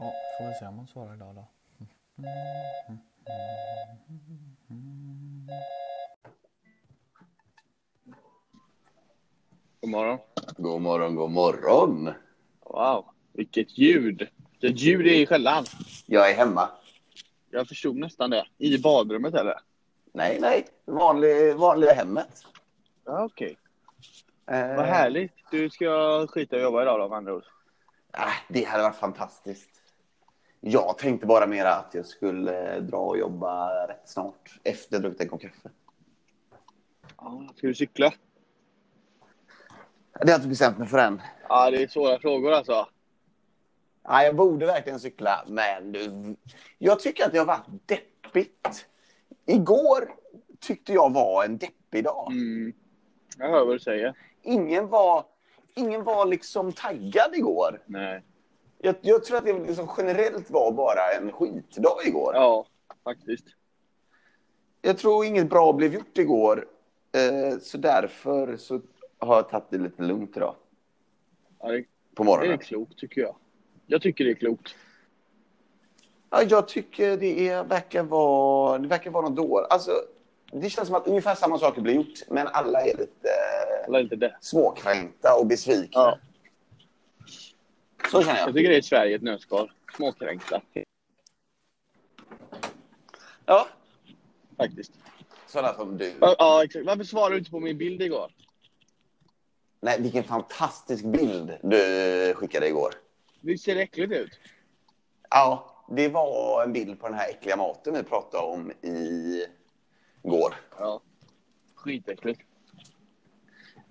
Ja, 0.00 0.12
får 0.38 0.48
vi 0.48 0.54
se 0.54 0.66
om 0.66 0.76
hon 0.76 0.86
svarar 0.86 1.14
idag 1.14 1.34
då. 1.34 1.46
God 9.80 9.90
morgon. 9.90 10.18
God 10.56 10.80
morgon, 10.80 11.14
god 11.14 11.30
morgon. 11.30 12.12
Wow, 12.64 13.04
vilket 13.32 13.78
ljud. 13.78 14.28
Vilket 14.60 14.80
ljud 14.80 15.04
det 15.04 15.10
är 15.16 15.20
i 15.20 15.26
skällan. 15.26 15.64
Jag 16.06 16.30
är 16.30 16.34
hemma. 16.34 16.68
Jag 17.50 17.68
förstod 17.68 17.96
nästan 17.96 18.30
det. 18.30 18.46
I 18.58 18.78
badrummet 18.78 19.34
eller? 19.34 19.54
Nej, 20.12 20.38
nej. 20.40 20.66
Vanlig, 20.84 21.56
vanliga 21.56 21.92
hemmet. 21.92 22.44
Ja, 23.04 23.24
okej. 23.24 23.56
Eh, 24.46 24.76
Vad 24.76 24.86
härligt. 24.86 25.32
Du 25.50 25.70
ska 25.70 26.26
skita 26.26 26.56
och 26.56 26.62
jobba 26.62 26.82
idag 26.82 27.00
då 27.00 27.08
med 27.08 27.16
andra 27.18 27.34
ord. 27.34 27.44
äh, 28.18 28.24
det 28.48 28.64
hade 28.64 28.82
varit 28.82 28.96
fantastiskt. 28.96 29.79
Jag 30.60 30.98
tänkte 30.98 31.26
bara 31.26 31.46
mera 31.46 31.74
att 31.74 31.94
jag 31.94 32.06
skulle 32.06 32.74
eh, 32.74 32.82
dra 32.82 32.96
och 32.96 33.18
jobba 33.18 33.70
rätt 33.88 34.08
snart. 34.08 34.60
Efter 34.64 34.96
jag 34.96 35.02
druckit 35.02 35.20
en 35.20 35.28
kopp 35.28 35.40
kaffe. 35.40 35.70
Ja, 37.16 37.48
ska 37.56 37.66
du 37.66 37.74
cykla? 37.74 38.12
Det 40.12 40.24
har 40.24 40.30
jag 40.30 40.38
inte 40.38 40.48
bestämt 40.48 40.78
mig 40.78 40.88
för 40.88 40.98
än. 40.98 41.22
Ja, 41.48 41.70
det 41.70 41.82
är 41.82 41.88
svåra 41.88 42.18
frågor 42.18 42.52
alltså. 42.52 42.88
Ja, 44.02 44.22
jag 44.22 44.36
borde 44.36 44.66
verkligen 44.66 45.00
cykla, 45.00 45.44
men 45.46 45.92
du, 45.92 46.36
jag 46.78 47.00
tycker 47.00 47.24
att 47.24 47.32
det 47.32 47.38
har 47.38 47.46
varit 47.46 47.66
deppigt. 47.86 48.86
Igår 49.46 50.10
tyckte 50.60 50.92
jag 50.92 51.12
var 51.12 51.44
en 51.44 51.58
deppig 51.58 52.04
dag. 52.04 52.32
Mm. 52.32 52.72
Jag 53.38 53.48
hör 53.48 53.64
vad 53.64 53.74
du 53.74 53.80
säger. 53.80 54.14
Ingen 54.42 54.88
var, 54.88 55.24
ingen 55.74 56.04
var 56.04 56.26
liksom 56.26 56.72
taggad 56.72 57.34
igår. 57.34 57.82
Nej. 57.86 58.22
Jag, 58.82 58.94
jag 59.00 59.24
tror 59.24 59.36
att 59.38 59.44
det 59.44 59.52
liksom 59.52 59.90
generellt 59.98 60.50
var 60.50 60.72
bara 60.72 61.12
en 61.12 61.32
skitdag 61.32 61.96
igår. 62.04 62.34
Ja, 62.34 62.66
faktiskt. 63.04 63.44
Jag 64.82 64.98
tror 64.98 65.24
inget 65.24 65.50
bra 65.50 65.72
blev 65.72 65.94
gjort 65.94 66.18
igår. 66.18 66.66
Eh, 67.12 67.58
så 67.58 67.78
därför 67.78 68.56
så 68.56 68.80
har 69.18 69.36
jag 69.36 69.48
tagit 69.48 69.64
det 69.70 69.78
lite 69.78 70.02
lugnt 70.02 70.36
idag. 70.36 70.54
Ja, 71.60 71.68
det, 71.68 71.84
På 72.14 72.22
det 72.22 72.22
är 72.22 72.24
morgonen. 72.24 72.58
klokt 72.58 72.98
tycker 72.98 73.20
jag. 73.20 73.36
Jag 73.86 74.02
tycker 74.02 74.24
det 74.24 74.30
är 74.30 74.34
klokt. 74.34 74.74
Ja, 76.30 76.42
jag 76.42 76.68
tycker 76.68 77.16
det 77.16 77.48
är, 77.48 77.64
verkar 77.64 78.02
vara, 78.02 78.78
det 78.78 78.88
verkar 78.88 79.10
vara 79.10 79.28
något 79.28 79.36
dåligt. 79.36 79.70
Alltså, 79.70 79.90
det 80.52 80.70
känns 80.70 80.86
som 80.88 80.96
att 80.96 81.06
ungefär 81.06 81.34
samma 81.34 81.58
saker 81.58 81.80
blir 81.80 81.94
gjort, 81.94 82.18
men 82.28 82.46
alla 82.46 82.80
är 82.80 82.96
lite 84.02 84.16
det. 84.16 84.36
småkränkta 84.40 85.36
och 85.40 85.46
besvikna. 85.46 85.88
Ja. 86.00 86.18
Så 88.10 88.22
känner 88.22 88.38
Jag 88.38 88.48
jag. 88.48 88.54
tycker 88.54 88.70
det 88.70 88.76
är 88.76 88.82
Sverige 88.82 89.12
i 89.12 89.14
ett 89.14 89.22
nötskal. 89.22 89.72
Småkränkta. 89.96 90.62
Ja, 93.46 93.68
Faktiskt. 94.56 94.92
sådana 95.46 95.74
som 95.74 95.96
du. 95.98 96.14
Ja, 96.20 96.64
exakt. 96.64 96.86
Varför 96.86 97.04
svarade 97.04 97.34
du 97.34 97.38
inte 97.38 97.50
på 97.50 97.60
min 97.60 97.78
bild 97.78 98.02
igår? 98.02 98.32
Nej, 99.80 100.00
vilken 100.02 100.24
fantastisk 100.24 101.04
bild 101.04 101.52
du 101.62 102.34
skickade 102.36 102.68
igår. 102.68 102.94
Visst 103.40 103.64
ser 103.64 103.74
det 103.74 103.82
äckligt 103.82 104.12
ut? 104.12 104.38
Ja, 105.30 105.76
det 105.90 106.08
var 106.08 106.62
en 106.64 106.72
bild 106.72 107.00
på 107.00 107.08
den 107.08 107.16
här 107.18 107.28
äckliga 107.30 107.56
maten 107.56 107.94
vi 107.94 108.02
pratade 108.02 108.46
om 108.46 108.70
i 108.70 109.46
går. 110.22 110.54
Ja. 110.78 111.00
Skitäckligt. 111.74 112.40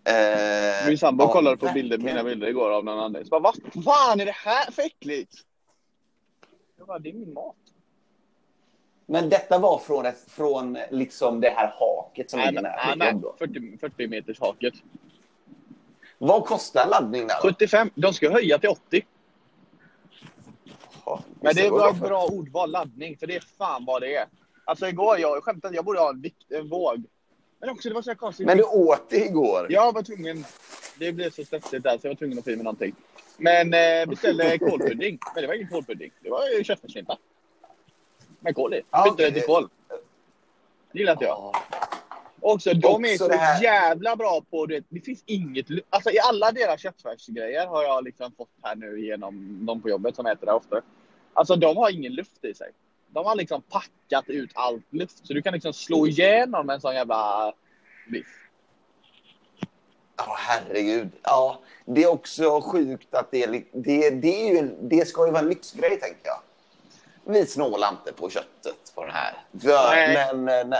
Eh, 0.10 0.88
Min 0.88 0.98
sambo 0.98 1.24
ja, 1.24 1.34
kollade 1.34 1.58
på 1.58 1.72
bilder, 1.74 1.98
mina 1.98 2.24
bilder 2.24 2.48
igår 2.48 2.72
av 2.72 2.86
någon. 2.86 3.14
Så 3.26 3.30
bara, 3.30 3.40
vad 3.40 3.84
fan 3.84 4.20
är 4.20 4.26
det 4.26 4.32
här 4.36 4.72
för 4.72 4.82
äckligt? 4.82 5.34
Jag 6.78 6.88
bara, 6.88 7.00
det 7.00 7.10
är 7.10 7.14
min 7.14 7.34
mat. 7.34 7.56
Men 9.06 9.30
detta 9.30 9.60
var 9.60 9.78
från, 9.80 10.06
ett- 10.06 10.26
från 10.32 10.78
liksom 10.92 11.42
det 11.42 11.50
här 11.50 11.74
haket 11.80 12.30
som 12.32 12.40
ligger 12.40 12.62
nära 12.62 12.76
nej, 12.76 12.88
ditt 12.94 12.98
nej, 13.00 13.12
jobb 13.12 13.22
då. 13.22 13.36
40, 13.40 13.78
40 13.78 14.08
meters 14.08 14.40
haket. 14.40 14.74
Vad 16.18 16.46
kostar 16.46 16.88
laddning 16.90 17.28
där? 17.28 17.36
då? 17.44 17.50
75. 17.50 17.90
De 17.96 18.14
ska 18.14 18.32
höja 18.32 18.58
till 18.60 18.70
80. 18.70 19.06
Ja, 21.06 21.24
Men 21.42 21.56
det 21.56 21.70
var 21.70 21.90
ett 21.90 22.00
bra 22.00 22.26
ordval, 22.26 22.72
laddning. 22.72 23.18
För 23.18 23.28
det 23.28 23.36
är 23.36 23.44
fan 23.58 23.86
vad 23.86 24.02
det 24.02 24.16
är. 24.16 24.26
Alltså 24.66 24.88
igår, 24.88 25.20
jag 25.20 25.44
skämtade 25.44 25.76
jag 25.76 25.86
borde 25.86 26.00
ha 26.00 26.10
en, 26.10 26.22
vikt, 26.22 26.52
en 26.52 26.70
våg. 26.70 27.04
Men 27.60 27.70
också, 27.70 27.90
det 27.90 27.96
var 27.96 28.02
så 28.02 28.16
konstigt. 28.16 28.46
Men 28.46 28.58
du 28.58 28.64
åt 28.64 29.10
det 29.10 29.26
igår? 29.26 29.68
Jag 29.70 29.94
var 29.94 30.04
tvungen. 30.04 30.46
Det 31.00 31.12
blev 31.12 31.30
så 31.30 31.46
stressigt 31.46 31.84
där 31.84 31.98
så 31.98 32.08
jag 32.08 32.12
var 32.12 32.16
tvungen 32.16 32.38
att 32.38 32.44
få 32.44 32.52
i 32.52 32.56
mig 32.56 32.64
någonting. 32.64 32.96
Men 33.38 33.74
eh, 33.74 34.10
beställde 34.10 34.58
kålpudding. 34.60 35.20
Men 35.34 35.42
det 35.42 35.48
var 35.48 35.54
ingen 35.54 35.68
kålpudding. 35.68 36.12
Det 36.22 36.30
var 36.30 36.50
ju 36.58 36.64
köttfärsslimpa. 36.64 37.18
Med 38.40 38.56
kål 38.56 38.74
i. 38.74 38.82
Ja, 38.92 39.04
Bytte 39.04 39.30
det 39.30 39.32
till 39.32 39.44
kål. 39.44 39.70
Det 40.92 41.00
gillar 41.00 41.12
inte 41.14 41.26
jag. 41.26 41.38
Ja. 41.38 41.64
Också, 42.42 42.74
de 42.74 43.06
är 43.06 43.18
så 43.18 43.64
jävla 43.64 44.16
bra 44.16 44.42
på 44.50 44.66
det. 44.66 44.84
Det 44.90 45.00
finns 45.00 45.24
inget... 45.26 45.66
Alltså 45.90 46.12
i 46.12 46.20
alla 46.20 46.52
deras 46.52 46.82
köttfärsgrejer 46.82 47.68
har 47.68 47.84
jag 47.84 48.04
liksom 48.04 48.32
fått 48.38 48.50
här 48.62 48.76
nu 48.76 49.06
genom 49.06 49.66
de 49.66 49.82
på 49.82 49.90
jobbet 49.90 50.16
som 50.16 50.26
äter 50.26 50.46
det 50.46 50.54
ofta. 50.54 50.82
Alltså 51.34 51.56
de 51.56 51.78
har 51.78 51.90
ingen 51.90 52.14
luft 52.14 52.46
i 52.46 52.54
sig. 52.54 52.72
De 53.10 53.26
har 53.26 53.36
liksom 53.36 53.62
packat 53.62 54.30
ut 54.30 54.52
allt 54.54 54.94
luft. 54.94 55.28
Så 55.28 55.34
du 55.34 55.42
kan 55.42 55.54
liksom 55.54 55.74
slå 55.74 56.08
igenom 56.08 56.70
en 56.70 56.82
sån 56.82 56.96
jävla 56.96 57.54
biff. 58.12 58.28
Ja, 60.18 60.36
herregud. 60.38 61.10
Ja, 61.24 61.60
det 61.86 62.04
är 62.04 62.08
också 62.08 62.62
sjukt 62.62 63.14
att 63.14 63.32
det 63.32 63.48
det, 63.74 64.10
det, 64.10 64.50
är 64.50 64.54
ju, 64.62 64.76
det 64.82 65.08
ska 65.08 65.26
ju 65.26 65.32
vara 65.32 65.42
en 65.42 65.50
lyxgrej, 65.50 66.00
tänker 66.00 66.22
jag. 66.24 66.42
Vi 67.24 67.46
snålar 67.46 67.90
inte 67.90 68.14
på 68.14 68.30
köttet 68.30 68.92
på 68.96 69.06
den 69.06 69.14
här. 69.14 69.34
För, 69.62 70.14
men 70.14 70.60
eh, 70.60 70.68
när, 70.68 70.80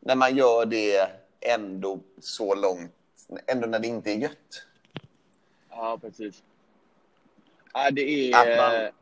när 0.00 0.14
man 0.14 0.36
gör 0.36 0.66
det 0.66 1.10
ändå 1.40 1.98
så 2.20 2.54
långt, 2.54 2.92
ändå 3.46 3.66
när 3.66 3.78
det 3.78 3.86
inte 3.88 4.10
är 4.10 4.16
gött. 4.16 4.66
Ja, 5.70 5.98
precis. 6.00 6.42
Ja, 7.72 7.90
det 7.90 8.34
Att 8.34 8.46
är... 8.46 8.56
man- 8.56 8.92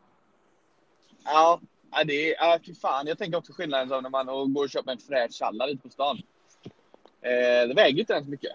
Ja, 1.24 1.60
ja, 1.90 2.04
det 2.04 2.30
är... 2.30 2.36
Ja, 2.38 2.58
fy 2.66 2.74
fan. 2.74 3.06
Jag 3.06 3.18
tänker 3.18 3.38
också 3.38 3.52
skillnaden 3.52 3.88
som 3.88 4.02
när 4.02 4.10
man 4.10 4.54
går 4.54 4.64
och 4.64 4.70
köper 4.70 4.92
en 4.92 4.98
fräsch 4.98 5.32
sallad 5.32 5.70
ute 5.70 5.82
på 5.82 5.88
stan. 5.88 6.22
Eh, 7.22 7.68
det 7.68 7.74
väger 7.76 8.00
inte 8.00 8.12
ens 8.12 8.28
mycket. 8.28 8.52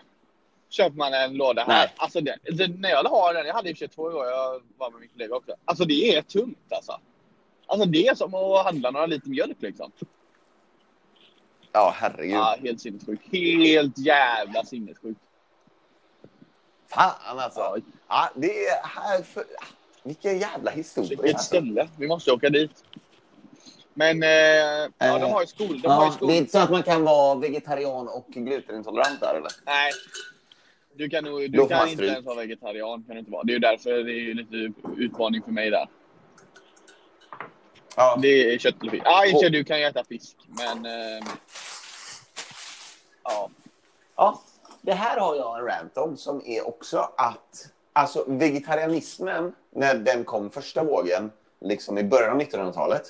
Köper 0.69 0.97
man 0.97 1.13
en 1.13 1.33
låda 1.33 1.63
här. 1.63 1.67
Nej. 1.67 1.93
Alltså 1.97 2.21
det, 2.21 2.37
det, 2.43 2.67
när 2.67 2.89
jag 2.89 3.03
har 3.03 3.33
den, 3.33 3.45
jag 3.45 3.53
hade 3.53 3.69
i 3.69 3.73
och 3.73 3.77
för 3.77 3.85
sig 3.85 3.87
två 3.87 4.09
gånger, 4.09 4.25
jag 4.25 4.61
var 4.77 4.91
med 4.91 4.99
min 4.99 5.09
kollega 5.09 5.35
också. 5.35 5.55
Alltså 5.65 5.85
det 5.85 6.15
är 6.15 6.21
tungt 6.21 6.73
alltså. 6.73 6.99
Alltså 7.67 7.85
det 7.85 8.07
är 8.07 8.15
som 8.15 8.33
att 8.33 8.65
handla 8.65 8.91
några 8.91 9.05
liter 9.05 9.29
mjölk 9.29 9.57
liksom. 9.59 9.91
Ja, 11.71 11.93
herregud. 11.97 12.35
Ja, 12.35 12.57
helt 12.61 12.81
sinnessjukt. 12.81 13.23
Helt 13.31 13.97
jävla 13.97 14.65
sinnessjukt. 14.65 15.19
Fan 16.87 17.39
alltså. 17.39 17.59
Ja. 17.59 17.77
Ja, 18.07 18.29
det 18.35 18.65
är 18.65 18.83
här 18.83 19.23
för... 19.23 19.43
Vilken 20.03 20.39
jävla 20.39 20.71
historia. 20.71 21.09
Vilket 21.09 21.35
alltså. 21.35 21.47
ställe. 21.47 21.89
Vi 21.97 22.07
måste 22.07 22.31
åka 22.31 22.49
dit. 22.49 22.83
Men 23.93 24.23
eh, 24.23 24.29
ja, 24.29 25.19
de 25.19 25.31
har 25.31 25.41
ju 25.41 25.47
skol. 25.47 25.81
De 25.81 25.87
har 25.87 26.03
ju 26.05 26.07
Ja, 26.09 26.11
skol. 26.15 26.27
det 26.27 26.33
är 26.33 26.37
inte 26.37 26.51
så 26.51 26.59
att 26.59 26.71
man 26.71 26.83
kan 26.83 27.03
vara 27.03 27.35
vegetarian 27.35 28.07
och 28.07 28.25
glutenintolerant 28.27 29.19
där 29.19 29.35
eller? 29.35 29.51
Nej. 29.65 29.91
Du 30.95 31.09
kan, 31.09 31.23
nog, 31.23 31.51
du 31.51 31.67
kan 31.67 31.89
inte 31.89 32.05
ens 32.05 32.25
vara 32.25 32.35
vegetarian. 32.35 33.03
Kan 33.03 33.15
du 33.15 33.19
inte 33.19 33.31
vara. 33.31 33.43
Det 33.43 33.51
är 33.51 33.53
ju 33.53 33.59
därför 33.59 33.89
det 34.03 34.11
är 34.13 34.33
lite 34.33 34.73
utmaning 34.97 35.41
för 35.43 35.51
mig 35.51 35.69
där. 35.69 35.87
Ja. 37.95 38.19
Det 38.21 38.53
är 38.53 38.57
kött 38.57 38.75
eller 38.81 38.91
fisk. 38.91 39.03
Ja, 39.05 39.23
Och- 39.35 39.51
du 39.51 39.63
kan 39.63 39.79
ju 39.79 39.85
äta 39.85 40.03
fisk. 40.03 40.35
Men... 40.47 40.85
Eh, 40.85 41.25
ja. 43.23 43.49
Ja, 44.15 44.41
det 44.81 44.93
här 44.93 45.19
har 45.19 45.35
jag 45.35 45.59
en 45.59 45.65
rant 45.65 45.97
om 45.97 46.17
som 46.17 46.41
är 46.45 46.67
också 46.67 47.09
att 47.17 47.69
alltså 47.93 48.25
vegetarianismen, 48.27 49.55
när 49.71 49.95
den 49.95 50.23
kom 50.23 50.49
första 50.49 50.83
vågen, 50.83 51.31
liksom 51.61 51.97
i 51.97 52.03
början 52.03 52.31
av 52.31 52.41
1900-talet, 52.41 53.03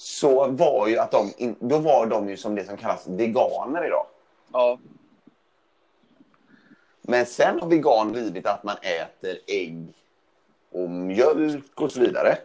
så 0.00 0.48
var 0.48 0.88
ju 0.88 0.98
att 0.98 1.10
de, 1.10 1.32
in, 1.36 1.56
då 1.58 1.78
var 1.78 2.06
de 2.06 2.28
ju 2.28 2.36
som 2.36 2.54
det 2.54 2.64
som 2.64 2.76
kallas 2.76 3.06
veganer 3.06 3.86
idag. 3.86 4.06
Ja. 4.52 4.78
Men 7.02 7.26
sen 7.26 7.60
har 7.60 7.68
vegan 7.68 8.12
blivit 8.12 8.46
att 8.46 8.64
man 8.64 8.76
äter 8.76 9.38
ägg 9.46 9.86
och 10.70 10.90
mjölk 10.90 11.80
och 11.80 11.92
så 11.92 12.00
vidare. 12.00 12.38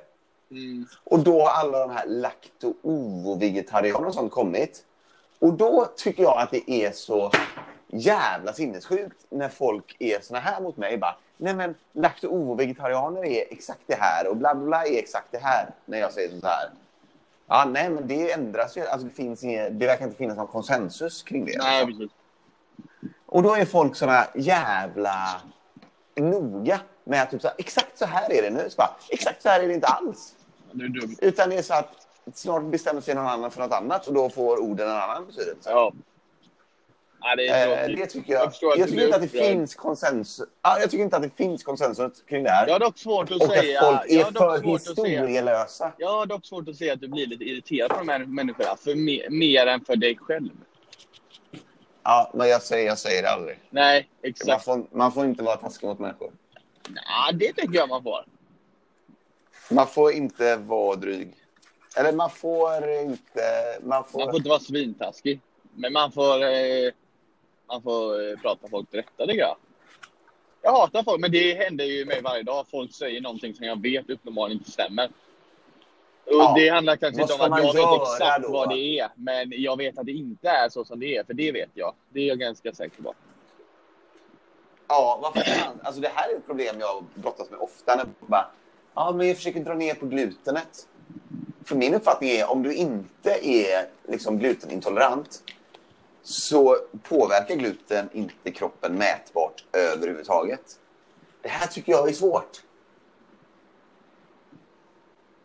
Mm. 0.52 0.86
Och 1.04 1.20
då 1.20 1.42
har 1.42 1.50
alla 1.50 1.80
de 1.80 1.90
här 1.90 2.06
lakto-ovo-vegetarianerna 2.08 4.08
och 4.08 4.14
sånt 4.14 4.32
kommit. 4.32 4.86
Och 5.40 5.54
då 5.54 5.88
tycker 5.96 6.24
jag 6.24 6.38
att 6.38 6.52
det 6.52 6.72
är 6.72 6.92
så 6.92 7.32
jävla 7.88 8.54
sinnessjukt 8.54 9.26
när 9.30 9.50
folk 9.50 9.96
är 10.00 10.20
såna 10.22 10.40
här 10.40 10.62
mot 10.62 10.78
mig. 10.78 10.98
Bara, 10.98 11.16
Nej 11.38 11.54
men 11.54 11.76
lakto-ovo-vegetarianer 11.94 13.26
är 13.26 13.46
exakt 13.50 13.84
det 13.88 13.98
här 14.00 14.28
och 14.28 14.38
bla 14.38 14.56
bla 14.56 14.66
bla 14.66 14.86
är 14.86 15.00
exakt 15.00 15.28
det 15.32 15.44
här. 15.44 15.70
När 15.86 15.98
jag 15.98 16.14
säger 16.14 16.30
sånt 16.30 16.44
här. 16.44 16.70
Ja, 17.48 17.66
nej 17.66 17.90
men 17.90 18.08
det 18.08 18.32
ändras 18.32 18.78
ju. 18.78 18.82
Alltså, 18.86 19.08
det, 19.08 19.14
finns 19.14 19.44
inget, 19.44 19.80
det 19.80 19.88
verkar 19.88 20.06
inte 20.06 20.18
finnas 20.18 20.38
någon 20.38 20.48
konsensus 20.48 21.24
kring 21.24 21.46
det. 21.46 21.58
Nej, 21.58 21.86
precis. 21.86 22.12
Och 23.26 23.44
då 23.44 23.56
är 23.56 23.66
folk 23.66 23.96
såna 23.96 24.28
jävla 24.36 25.42
noga 26.16 26.80
med 27.04 27.22
att 27.22 27.32
typ 27.32 27.42
så 27.42 27.48
här, 27.48 27.56
exakt 27.58 27.98
så 27.98 28.06
här 28.06 28.32
är 28.32 28.42
det 28.42 28.50
nu. 28.50 28.70
Så 28.70 28.76
bara, 28.78 28.96
exakt 29.10 29.42
så 29.42 29.50
här 29.50 29.60
är 29.60 29.68
det 29.68 29.74
inte 29.74 29.88
alls. 29.88 30.36
Du 30.72 30.86
är 30.86 30.90
dum. 30.90 31.16
Utan 31.22 31.50
det 31.50 31.58
är 31.58 31.62
så 31.62 31.74
att 31.74 32.08
snart 32.34 32.64
bestämmer 32.64 33.02
sig 33.02 33.16
någon 33.16 33.28
annan 33.28 33.52
för 33.52 33.62
något 33.62 33.74
annat 33.74 34.08
och 34.08 34.14
då 34.14 34.30
får 34.30 34.62
orden 34.62 34.90
en 34.90 34.96
annan 34.96 35.26
betydelse. 35.26 35.70
Ja. 35.70 35.94
Ja 37.26 37.36
det 37.36 37.48
är 37.48 37.90
Eh, 37.90 37.96
det 37.96 38.06
tycker 38.06 38.34
jag. 38.34 38.54
Jag 38.62 38.78
Jag, 38.78 38.90
tycker 38.90 39.04
inte 39.04 39.16
att 39.16 39.22
det 39.22 39.28
finns 39.28 39.76
konsensus. 39.76 40.48
Ja, 40.62 40.80
jag 40.80 40.92
tycker 40.92 41.04
inte 41.04 41.16
att 41.16 41.24
det 41.24 41.38
finns 41.38 41.64
konsensus 41.64 42.24
kring 42.28 42.44
det 42.44 42.50
här. 42.50 42.68
Jag 42.68 42.74
har 42.74 42.80
dock 42.80 42.98
svårt 42.98 43.32
att 43.32 43.42
och 43.42 43.48
säga... 43.48 43.82
att 43.82 43.86
folk 43.88 44.12
är 44.12 44.24
för 44.24 44.62
historielösa. 44.62 45.94
jag 45.98 46.10
har 46.10 46.26
dock 46.26 46.46
svårt 46.46 46.70
att 46.70 46.76
se 46.76 46.90
att 46.90 47.02
du 47.02 47.08
blir 47.08 47.28
lite 47.28 47.44
irriterad 47.44 47.90
på 47.90 47.98
de 47.98 48.10
här 48.10 48.20
människorna. 48.20 48.76
För 48.76 48.96
mer, 48.96 49.30
mer 49.30 49.68
än 49.68 49.86
för 49.86 49.96
dig 49.96 50.18
själv. 50.18 50.50
Ja, 52.04 52.32
men 52.34 52.48
jag 52.48 52.62
säger, 52.62 52.88
jag 52.88 52.98
säger 52.98 53.22
det 53.22 53.30
aldrig. 53.30 53.60
Nej, 53.70 54.10
Man 54.22 54.30
exakt. 54.30 54.66
får, 54.66 54.86
man 54.92 55.12
får 55.12 55.26
inte 55.26 55.44
vara 55.44 55.56
taskig 55.56 55.88
mot 55.88 56.00
människor. 56.00 56.32
Ja, 56.96 57.32
det 57.34 57.54
tycker 57.54 57.76
jag 57.76 57.90
man 57.90 58.04
får. 58.04 58.26
Man 59.72 59.88
får 59.88 60.12
inte 60.12 60.56
vara 60.56 60.96
dryg. 60.96 61.34
Eller 61.98 62.12
man 62.14 62.30
får 62.30 62.90
inte... 62.90 63.42
Man 63.84 64.04
får... 64.04 64.20
Man 64.20 64.28
får 64.28 64.36
inte 64.36 64.50
vara 64.50 64.60
svintaskig. 64.60 65.40
Men 65.76 65.94
man 65.94 66.12
får, 66.12 66.44
eh, 66.44 66.92
man 67.68 67.82
får 67.82 68.30
eh, 68.30 68.38
prata 68.38 68.68
folk 68.68 68.90
till 68.90 69.00
rätta, 69.00 69.26
tycker 69.26 69.40
jag. 69.40 69.58
Jag 70.62 70.72
hatar 70.72 71.04
folk, 71.04 71.22
men 71.22 71.32
det 71.32 71.54
händer 71.54 71.86
ju 71.86 72.06
mig 72.06 72.22
varje 72.22 72.44
dag. 72.44 72.66
Folk 72.72 72.94
säger 72.94 73.22
någonting 73.22 73.54
som 73.54 73.66
jag 73.66 73.82
vet 73.82 74.10
uppenbarligen 74.10 74.60
inte 74.60 74.72
stämmer. 74.72 75.06
Och 76.26 76.34
Ja. 76.34 76.54
Det 76.58 76.70
handlar 76.70 76.96
kanske 76.96 77.22
inte 77.22 77.34
om 77.34 77.52
att 77.52 77.64
jag 77.64 77.74
vet 77.74 78.02
exakt 78.02 78.44
då? 78.44 78.52
vad 78.52 78.70
det 78.70 79.00
är. 79.00 79.10
Men 79.16 79.54
jag 79.62 79.78
vet 79.78 79.98
att 79.98 80.06
det 80.06 80.12
inte 80.12 80.50
är 80.50 80.70
så 80.70 80.86
som 80.86 81.00
det 81.00 81.18
är, 81.18 81.24
för 81.24 81.34
det 81.34 81.52
vet 81.52 81.70
jag. 81.74 81.94
Det 82.10 82.20
är 82.20 82.28
jag 82.28 82.40
ganska 82.40 82.74
säker 82.74 83.04
på. 83.04 83.14
Ja, 84.88 85.20
vad 85.22 85.46
fan. 85.46 85.80
Alltså 85.84 86.02
det 86.02 86.12
här 86.16 86.30
är 86.30 86.38
ett 86.38 86.46
problem 86.46 86.76
jag 86.80 87.06
brottas 87.14 87.50
med 87.50 87.60
ofta. 87.60 87.96
När 87.96 88.06
bara, 88.28 88.52
ja, 88.94 89.12
men 89.12 89.28
jag 89.28 89.36
försöker 89.36 89.60
dra 89.60 89.74
ner 89.74 89.94
på 89.94 90.06
glutenet. 90.06 90.88
För 91.66 91.76
min 91.76 91.94
uppfattning 91.94 92.30
är 92.30 92.50
om 92.52 92.64
du 92.64 92.74
inte 92.74 93.48
är 93.48 93.88
liksom 94.08 94.40
glutenintolerant 94.40 95.44
så 96.28 96.78
påverkar 97.04 97.56
gluten 97.56 98.10
inte 98.14 98.52
kroppen 98.52 98.96
mätbart 98.96 99.66
överhuvudtaget. 99.74 100.80
Det 101.42 101.50
här 101.50 101.68
tycker 101.68 101.92
jag 101.92 102.10
är 102.10 102.14
svårt. 102.14 102.62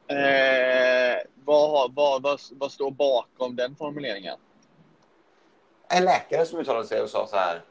Eh, 0.06 1.18
vad, 1.44 1.94
vad, 1.94 2.22
vad, 2.22 2.40
vad 2.52 2.72
står 2.72 2.90
bakom 2.90 3.56
den 3.56 3.76
formuleringen? 3.76 4.36
En 5.88 6.04
läkare 6.04 6.46
som 6.46 6.58
uttalade 6.58 6.86
sig 6.86 7.02
och 7.02 7.10
sa 7.10 7.26
så 7.26 7.36
här. 7.36 7.62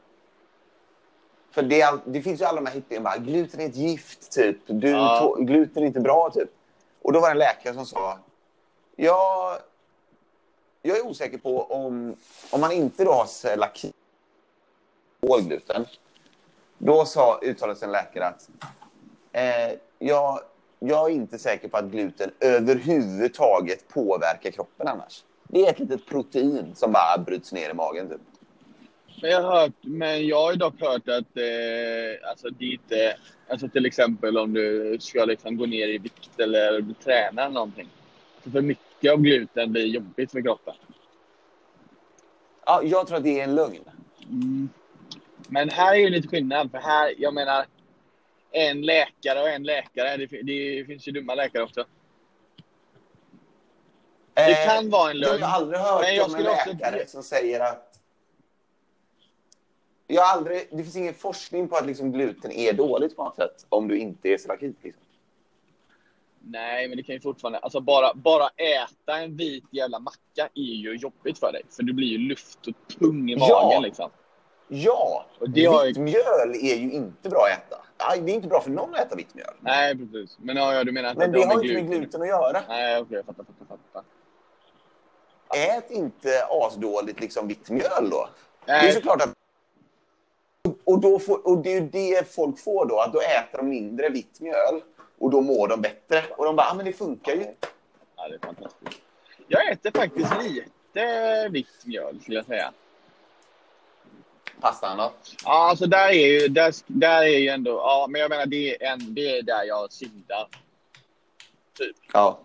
För 1.50 1.62
det, 1.62 1.82
all- 1.82 2.00
det 2.04 2.22
finns 2.22 2.40
ju 2.40 2.44
alla 2.44 2.60
de 2.60 2.66
här 2.66 2.74
hippierna 2.74 3.16
gluten 3.16 3.60
är 3.60 3.66
ett 3.66 3.76
gift, 3.76 4.32
typ. 4.32 4.56
Du, 4.66 4.90
Ja. 4.90 5.36
gluten 5.38 5.82
är 5.82 5.86
inte 5.86 6.00
bra, 6.00 6.30
typ. 6.30 6.50
Och 7.02 7.12
då 7.12 7.20
var 7.20 7.28
det 7.28 7.32
en 7.32 7.38
läkare 7.38 7.74
som 7.74 7.86
sa, 7.86 8.18
ja, 8.96 9.58
jag 10.82 10.98
är 10.98 11.06
osäker 11.06 11.38
på 11.38 11.62
om, 11.62 12.16
om 12.50 12.60
man 12.60 12.72
inte 12.72 13.04
då 13.04 13.12
har 13.12 13.26
celiaki, 13.26 13.92
gluten, 15.42 15.86
då 16.78 17.04
sa, 17.04 17.40
uttalade 17.42 17.86
en 17.86 17.92
läkare 17.92 18.26
att 18.26 18.50
eh, 19.32 19.78
jag, 19.98 20.40
jag 20.78 21.10
är 21.10 21.14
inte 21.14 21.38
säker 21.38 21.68
på 21.68 21.76
att 21.76 21.84
gluten 21.84 22.30
överhuvudtaget 22.40 23.88
påverkar 23.88 24.50
kroppen 24.50 24.88
annars. 24.88 25.24
Det 25.48 25.66
är 25.66 25.70
ett 25.70 25.78
litet 25.78 26.06
protein 26.06 26.72
som 26.74 26.92
bara 26.92 27.18
bryts 27.26 27.52
ner 27.52 27.70
i 27.70 27.74
magen. 27.74 28.08
Typ. 28.08 28.20
Jag 29.22 29.42
har 29.42 29.60
hört, 29.60 29.72
men 29.80 30.26
jag 30.26 30.42
har 30.42 30.54
dock 30.54 30.80
hört 30.80 31.08
att 31.08 31.36
eh, 31.36 32.30
alltså 32.30 32.48
dit, 32.50 32.92
eh, 32.92 33.52
alltså 33.52 33.68
till 33.68 33.86
exempel 33.86 34.38
om 34.38 34.52
du 34.52 34.96
ska 35.00 35.24
liksom 35.24 35.56
gå 35.56 35.66
ner 35.66 35.88
i 35.88 35.98
vikt 35.98 36.40
eller 36.40 36.94
träna 37.04 37.42
eller 37.42 37.54
någonting. 37.54 37.88
Så 38.44 38.50
för 38.50 38.60
mycket 38.60 38.89
av 39.08 39.20
gluten 39.20 39.72
blir 39.72 39.86
jobbigt 39.86 40.32
för 40.32 40.40
kroppen. 40.42 40.74
Ja, 42.66 42.82
jag 42.84 43.06
tror 43.06 43.16
att 43.18 43.24
det 43.24 43.40
är 43.40 43.44
en 43.44 43.54
lögn. 43.54 43.84
Mm. 44.28 44.68
Men 45.48 45.68
här 45.70 45.92
är 45.94 45.98
ju 45.98 46.08
lite 46.10 46.28
skillnad, 46.28 46.70
för 46.70 46.78
här, 46.78 47.14
jag 47.18 47.34
menar, 47.34 47.66
en 48.50 48.80
läkare 48.82 49.40
och 49.40 49.48
en 49.48 49.62
läkare, 49.62 50.16
det, 50.16 50.26
det 50.42 50.84
finns 50.86 51.08
ju 51.08 51.12
dumma 51.12 51.34
läkare 51.34 51.62
också. 51.62 51.84
Det 54.34 54.40
Eh, 54.42 54.66
kan 54.74 54.90
vara 54.90 55.10
en 55.10 55.18
Jag 55.20 55.30
lögn. 55.30 55.42
har 55.42 55.56
aldrig 55.56 55.80
hört 55.80 56.00
Men 56.00 56.14
jag 56.14 56.24
om 56.24 56.30
en 56.30 56.38
skulle 56.40 56.50
också- 56.50 56.70
läkare 56.72 57.06
som 57.06 57.22
säger 57.22 57.60
att... 57.60 57.86
Jag 60.06 60.24
aldrig, 60.24 60.68
det 60.70 60.82
finns 60.82 60.96
ingen 60.96 61.14
forskning 61.14 61.68
på 61.68 61.76
att 61.76 61.86
liksom 61.86 62.12
gluten 62.12 62.50
är 62.52 62.72
dåligt 62.72 63.16
på 63.16 63.24
något 63.24 63.36
sätt 63.36 63.66
om 63.68 63.88
du 63.88 63.98
inte 63.98 64.28
är 64.28 64.38
celiakit. 64.38 64.76
Liksom. 64.82 65.02
Nej, 66.52 66.88
men 66.88 66.96
det 66.96 67.02
kan 67.02 67.14
ju 67.14 67.20
fortfarande... 67.20 67.58
Alltså 67.58 67.80
bara, 67.80 68.14
bara 68.14 68.48
äta 68.48 69.18
en 69.18 69.36
vit 69.36 69.64
jävla 69.70 69.98
macka 69.98 70.48
är 70.54 70.74
ju 70.74 70.96
jobbigt 70.96 71.38
för 71.38 71.52
dig. 71.52 71.62
För 71.76 71.82
du 71.82 71.92
blir 71.92 72.06
ju 72.08 72.18
luft 72.18 72.58
och 72.66 72.98
tung 72.98 73.30
i 73.30 73.36
magen 73.36 73.48
Ja. 73.48 73.80
liksom. 73.80 74.10
Ja, 74.68 75.26
Och 75.40 75.50
det 75.50 75.64
har 75.64 75.84
ju- 75.84 75.88
vitt 75.88 75.98
mjöl 75.98 76.50
är 76.62 76.76
ju 76.76 76.92
inte 76.92 77.28
bra 77.28 77.40
att 77.52 77.58
äta. 77.66 77.82
Nej, 78.08 78.20
Det 78.20 78.32
är 78.32 78.34
inte 78.34 78.48
bra 78.48 78.60
för 78.60 78.70
någon 78.70 78.94
att 78.94 79.00
äta 79.00 79.16
vitt 79.16 79.34
mjöl. 79.34 79.54
Nej, 79.60 79.96
precis. 79.98 80.38
Men 80.40 80.56
ja, 80.56 80.84
du 80.84 80.92
menar 80.92 81.10
att 81.10 81.16
Men 81.16 81.32
det 81.32 81.38
har 81.38 81.46
har 81.54 81.62
inte 81.64 81.74
med 81.74 81.86
gluten 81.90 82.22
att 82.22 82.28
göra. 82.28 82.62
Nej, 82.68 83.00
okej, 83.00 83.16
jag 83.16 83.24
fattar, 83.26 83.44
fattar, 83.44 83.76
fattar. 83.92 84.04
Ät 85.56 85.90
inte 85.90 86.44
asdåligt 86.50 87.20
liksom 87.20 87.48
vitt 87.48 87.70
mjöl 87.70 88.10
då. 88.10 88.28
Det 88.66 88.72
är 88.72 88.82
Nej, 88.82 88.92
såklart 88.92 89.22
att... 89.22 89.34
Och, 90.84 91.00
då 91.00 91.18
får, 91.18 91.46
och 91.46 91.58
det 91.62 91.70
är 91.70 91.80
ju 91.80 91.88
det 91.88 92.34
folk 92.34 92.58
får 92.58 92.86
då, 92.86 93.00
att 93.00 93.12
då 93.12 93.18
äter 93.20 93.58
de 93.58 93.68
mindre 93.68 94.08
vitt 94.08 94.40
mjöl 94.40 94.80
och 95.20 95.30
då 95.30 95.40
mår 95.40 95.68
de 95.68 95.80
bättre. 95.80 96.22
Och 96.36 96.44
de 96.44 96.56
bara, 96.56 96.70
ah, 96.70 96.74
men 96.74 96.84
det 96.84 96.92
funkar 96.92 97.32
ju. 97.32 97.46
ja, 98.16 98.28
det 98.28 98.34
är 98.34 98.38
fantastiskt. 98.38 99.00
Jag 99.48 99.70
äter 99.70 99.90
faktiskt 99.90 100.30
lite 100.42 101.48
vitt 101.48 101.84
mjöl, 101.86 102.20
skulle 102.22 102.36
jag 102.36 102.46
säga. 102.46 102.72
Pastan 104.60 104.98
då? 104.98 105.12
Ja, 105.44 105.68
alltså 105.70 105.86
där 105.86 106.08
är 106.08 106.40
ju, 106.40 106.48
där, 106.48 106.74
där 106.86 107.22
är 107.22 107.38
ju 107.38 107.48
ändå... 107.48 107.70
Ja, 107.70 108.06
men 108.10 108.20
jag 108.20 108.30
menar, 108.30 108.46
det 108.46 108.82
är, 108.84 108.92
en, 108.92 109.14
det 109.14 109.38
är 109.38 109.42
där 109.42 109.64
jag 109.64 109.92
syndar. 109.92 110.48
Typ. 111.78 111.96
Ja. 112.12 112.40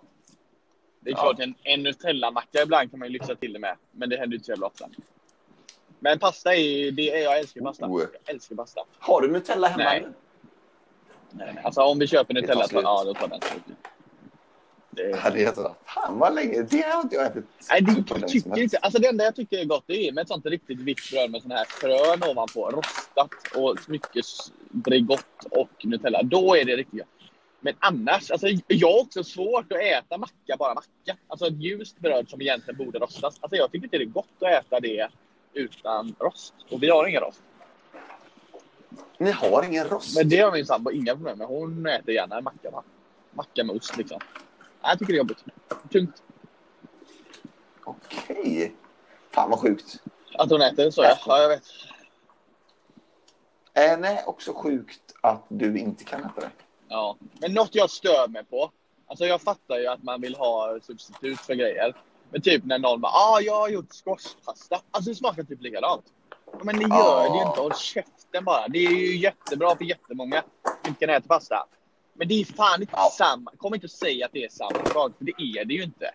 Det 0.99 1.09
är 1.09 1.13
Ja. 1.15 1.21
klart, 1.21 1.39
en, 1.39 1.55
en 1.63 1.83
Nutella-macka 1.87 2.61
ibland 2.63 2.91
kan 2.91 2.99
man 2.99 3.07
ju 3.07 3.13
lyxa 3.13 3.35
till 3.35 3.53
det 3.53 3.59
med. 3.59 3.77
Men 3.91 4.09
det 4.09 4.17
händer 4.17 4.31
ju 4.31 4.35
inte 4.35 4.45
så 4.45 4.51
jävla 4.51 4.67
ofta. 4.67 4.89
Men 5.99 6.19
pasta 6.19 6.53
är 6.55 6.59
ju... 6.59 6.91
Det 6.91 7.11
är, 7.11 7.23
jag 7.23 7.39
älskar 7.39 7.61
pasta. 7.61 7.85
Oh. 7.85 8.01
Jag 8.01 8.33
älskar 8.35 8.55
pasta. 8.55 8.81
Har 8.99 9.21
du 9.21 9.27
Nutella 9.31 9.67
hemma? 9.67 9.83
Nej. 9.83 10.07
Nej, 11.37 11.51
nej. 11.55 11.63
Alltså 11.63 11.81
om 11.81 11.99
vi 11.99 12.07
köper 12.07 12.33
Nutella, 12.33 12.61
tar 12.61 12.67
så, 12.67 12.81
ja 12.83 13.03
då 13.05 13.13
tar 13.13 13.27
den 13.27 13.41
slut. 13.41 13.77
Det, 14.89 15.09
Ja, 15.09 15.29
det 15.29 15.39
är 15.39 15.43
jättebra. 15.43 15.75
Fan 15.85 16.19
vad 16.19 16.35
länge. 16.35 16.61
Det 16.61 16.81
har 16.81 17.01
inte 17.01 17.15
jag 17.15 17.25
ätit. 17.25 17.45
nej, 17.69 17.81
det, 17.81 18.27
tycker 18.27 18.59
inte, 18.59 18.77
alltså 18.77 18.99
det 18.99 19.07
enda 19.07 19.23
jag 19.23 19.35
tycker 19.35 19.57
är 19.57 19.65
gott 19.65 19.83
det 19.87 20.07
är 20.07 20.11
med 20.11 20.21
ett 20.21 20.27
sånt 20.27 20.45
riktigt 20.45 20.79
vitt 20.79 21.11
bröd 21.11 21.31
med 21.31 21.41
sån 21.41 21.51
här 21.51 21.65
frön 21.65 22.31
ovanpå, 22.31 22.69
rostat 22.69 23.31
och 23.55 23.77
mycket 23.87 24.25
Bregott 24.69 25.45
och 25.51 25.85
Nutella. 25.85 26.23
Då 26.23 26.55
är 26.55 26.65
det 26.65 26.75
riktigt 26.75 26.99
gott. 26.99 27.09
Men 27.59 27.73
annars, 27.79 28.31
alltså 28.31 28.47
jag 28.67 28.91
har 28.91 29.01
också 29.01 29.23
svårt 29.23 29.71
att 29.71 29.79
äta 29.79 30.17
macka, 30.17 30.55
bara 30.59 30.73
macka. 30.73 31.17
Alltså 31.27 31.47
ett 31.47 31.63
ljust 31.63 31.99
bröd 31.99 32.29
som 32.29 32.41
egentligen 32.41 32.77
borde 32.77 32.99
rostas. 32.99 33.37
Alltså 33.41 33.55
jag 33.55 33.71
tycker 33.71 33.85
inte 33.85 33.97
det 33.97 34.03
är 34.03 34.05
gott 34.05 34.27
att 34.41 34.65
äta 34.65 34.79
det 34.79 35.09
utan 35.53 36.15
rost. 36.19 36.53
Och 36.69 36.83
vi 36.83 36.89
har 36.89 37.07
ingen 37.07 37.21
rost. 37.21 37.41
Ni 39.17 39.31
har 39.31 39.63
ingen 39.63 39.87
rost? 39.87 40.17
Men 40.17 40.29
det 40.29 40.37
har 40.37 40.51
min 40.51 40.65
sambo 40.65 40.91
inga 40.91 41.15
problem 41.15 41.37
med. 41.37 41.47
Hon 41.47 41.85
äter 41.85 42.13
gärna 42.13 42.37
en 42.37 42.43
macka. 42.43 42.71
Va? 42.71 42.83
Macka 43.31 43.63
med 43.63 43.75
ost 43.75 43.97
liksom. 43.97 44.19
Jag 44.81 44.99
tycker 44.99 45.13
det 45.13 45.17
är 45.17 45.17
jobbigt. 45.17 45.43
Tungt. 45.91 46.23
Okej. 47.83 48.75
Fan 49.31 49.49
vad 49.49 49.59
sjukt. 49.59 49.99
Att 50.37 50.49
hon 50.49 50.61
äter 50.61 50.91
så, 50.91 51.03
ja. 51.03 51.17
ja 51.25 51.41
jag 51.41 51.49
vet. 51.49 51.63
Eh, 53.73 53.97
nej, 53.99 54.23
också 54.27 54.53
sjukt 54.53 55.01
att 55.21 55.45
du 55.47 55.77
inte 55.77 56.03
kan 56.03 56.19
äta 56.19 56.41
det. 56.41 56.51
Ja. 56.87 57.17
Men 57.39 57.53
något 57.53 57.75
jag 57.75 57.89
stör 57.89 58.27
mig 58.27 58.45
på. 58.45 58.71
Alltså 59.07 59.25
jag 59.25 59.41
fattar 59.41 59.77
ju 59.77 59.87
att 59.87 60.03
man 60.03 60.21
vill 60.21 60.35
ha 60.35 60.79
substitut 60.81 61.39
för 61.39 61.53
grejer. 61.53 61.95
Men 62.29 62.41
typ 62.41 62.65
när 62.65 62.79
någon 62.79 63.01
bara 63.01 63.11
ah, 63.11 63.39
jag 63.41 63.55
har 63.55 63.69
gjort 63.69 63.93
squashpasta. 63.93 64.81
Alltså 64.91 65.09
det 65.09 65.15
smakar 65.15 65.43
typ 65.43 65.61
likadant. 65.61 66.05
Men 66.63 66.75
det 66.79 66.95
gör 66.95 67.29
det 67.29 67.37
ju 67.37 67.47
inte. 67.47 67.61
Håll 67.61 67.75
käften 67.75 68.43
bara. 68.43 68.67
Det 68.67 68.85
är 68.85 68.91
ju 68.91 69.17
jättebra 69.17 69.75
för 69.75 69.85
jättemånga 69.85 70.43
som 70.63 70.89
inte 70.89 71.05
kan 71.05 71.15
äta 71.15 71.27
pasta. 71.27 71.67
Men 72.13 72.27
det 72.27 72.41
är 72.41 72.45
fan 72.45 72.81
inte 72.81 72.97
samma. 73.17 73.51
Kom 73.57 73.73
inte 73.73 73.85
och 73.85 73.91
säg 73.91 74.23
att 74.23 74.31
det 74.31 74.43
är 74.43 74.49
samma 74.49 74.85
sak. 74.85 75.11
För 75.17 75.25
det 75.25 75.59
är 75.59 75.65
det 75.65 75.73
ju 75.73 75.83
inte. 75.83 76.11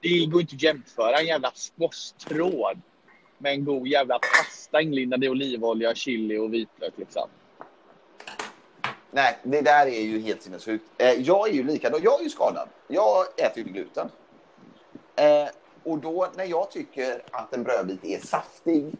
Det 0.00 0.26
går 0.26 0.40
inte 0.40 0.54
att 0.54 0.62
jämföra 0.62 1.16
en 1.18 1.26
jävla 1.26 1.52
squashtråd 1.54 2.80
med 3.38 3.52
en 3.52 3.64
god 3.64 3.86
jävla 3.86 4.18
pasta 4.18 4.80
inlindad 4.80 5.24
i 5.24 5.28
olivolja, 5.28 5.94
chili 5.94 6.38
och 6.38 6.54
vitlök 6.54 6.92
liksom. 6.96 7.28
Nej, 9.10 9.38
det 9.42 9.60
där 9.60 9.86
är 9.86 10.00
ju 10.00 10.20
helt 10.20 10.42
sinnessjukt. 10.42 10.84
Eh, 10.98 11.12
jag 11.12 11.48
är 11.48 11.52
ju 11.52 11.62
likadan. 11.62 12.00
Jag 12.02 12.20
är 12.20 12.24
ju 12.24 12.30
skadad. 12.30 12.68
Jag 12.88 13.24
äter 13.36 13.58
ju 13.66 13.72
gluten. 13.72 14.08
Eh, 15.16 15.48
och 15.82 15.98
då 15.98 16.28
när 16.36 16.44
jag 16.44 16.70
tycker 16.70 17.22
att 17.30 17.54
en 17.54 17.62
brödbit 17.62 18.04
är 18.04 18.18
saftig 18.18 18.92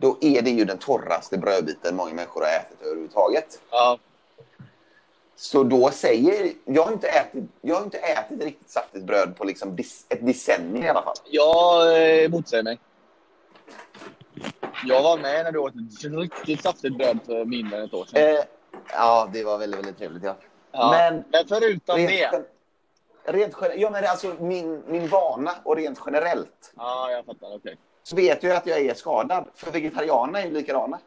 då 0.00 0.18
är 0.20 0.42
det 0.42 0.50
ju 0.50 0.64
den 0.64 0.78
torraste 0.78 1.38
brödbiten 1.38 1.96
många 1.96 2.14
människor 2.14 2.40
har 2.40 2.48
ätit 2.48 2.82
överhuvudtaget. 2.82 3.60
Ja. 3.70 3.98
Så 5.36 5.62
då 5.62 5.90
säger... 5.90 6.52
Jag 6.64 6.82
har 6.82 6.92
inte 6.92 7.08
ätit, 7.08 7.44
jag 7.60 7.74
har 7.74 7.82
inte 7.82 7.98
ätit 7.98 8.42
riktigt 8.42 8.70
saftigt 8.70 9.04
bröd 9.04 9.36
på 9.36 9.44
liksom 9.44 9.78
ett 10.08 10.26
decennium 10.26 10.84
i 10.84 10.88
alla 10.88 11.02
fall. 11.02 11.14
Jag 11.24 12.22
eh, 12.22 12.30
motsäger 12.30 12.62
mig. 12.62 12.80
Jag 14.86 15.02
var 15.02 15.18
med 15.18 15.44
när 15.44 15.52
du 15.52 15.58
åt 15.58 15.72
riktigt 16.02 16.62
saftigt 16.62 16.98
bröd 16.98 17.18
för 17.26 17.44
mindre 17.44 17.78
än 17.78 17.84
ett 17.84 17.94
år 17.94 18.04
sedan. 18.04 18.36
Eh, 18.36 18.44
ja, 18.92 19.30
det 19.32 19.44
var 19.44 19.58
väldigt, 19.58 19.78
väldigt 19.80 19.98
trevligt. 19.98 20.24
Ja. 20.24 20.36
Ja. 20.72 20.90
Men, 20.90 21.24
Men 21.32 21.48
förutom 21.48 21.96
rent, 21.96 22.32
det. 23.24 23.32
rent 23.32 23.54
generellt, 23.60 23.80
ja, 23.80 23.90
men 23.90 24.04
alltså 24.04 24.34
min, 24.40 24.82
min 24.86 25.08
vana 25.08 25.54
och 25.64 25.76
rent 25.76 26.00
generellt 26.06 26.72
Ja, 26.76 27.10
jag 27.10 27.24
fattar. 27.24 27.54
Okej. 27.54 27.76
Så 28.02 28.16
vet 28.16 28.42
jag 28.42 28.56
att 28.56 28.66
jag 28.66 28.78
är 28.80 28.94
skadad. 28.94 29.44
För 29.54 29.70
vegetarianerna 29.70 30.40
är 30.40 30.46
ju 30.46 30.50
likadana. 30.52 30.98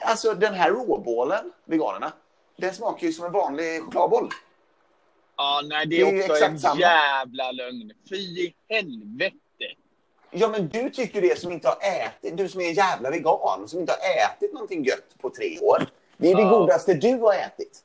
Alltså 0.00 0.34
den 0.34 0.54
här 0.54 0.70
råbålen, 0.70 1.52
veganerna, 1.64 2.12
den 2.56 2.74
smakar 2.74 3.06
ju 3.06 3.12
som 3.12 3.24
en 3.26 3.32
vanlig 3.32 3.82
chokladboll. 3.82 4.28
Ja, 5.36 5.60
nej, 5.64 5.86
det 5.86 5.96
Det 5.96 6.02
är 6.02 6.06
är 6.06 6.12
ju 6.12 6.20
också 6.22 6.32
exakt 6.34 6.50
en 6.52 6.58
samma. 6.58 6.80
jävla 6.80 7.52
lögn. 7.52 7.92
Fy 8.10 8.16
i 8.16 8.54
helvete. 8.68 9.34
Ja, 10.30 10.48
men 10.48 10.68
du 10.68 10.90
tycker 10.90 11.20
det 11.20 11.38
som 11.38 11.52
inte 11.52 11.68
har 11.68 11.76
ätit, 11.82 12.36
du 12.36 12.48
som 12.48 12.60
är 12.60 12.68
en 12.68 12.74
jävla 12.74 13.10
vegan, 13.10 13.68
som 13.68 13.80
inte 13.80 13.92
har 13.92 13.98
ätit 14.36 14.52
någonting 14.52 14.84
gött 14.84 15.14
på 15.20 15.30
tre 15.30 15.58
år. 15.60 15.86
Det 16.16 16.30
är 16.30 16.36
det 16.36 16.42
Ja. 16.42 16.58
godaste 16.58 16.94
du 16.94 17.12
har 17.18 17.34
ätit. 17.34 17.80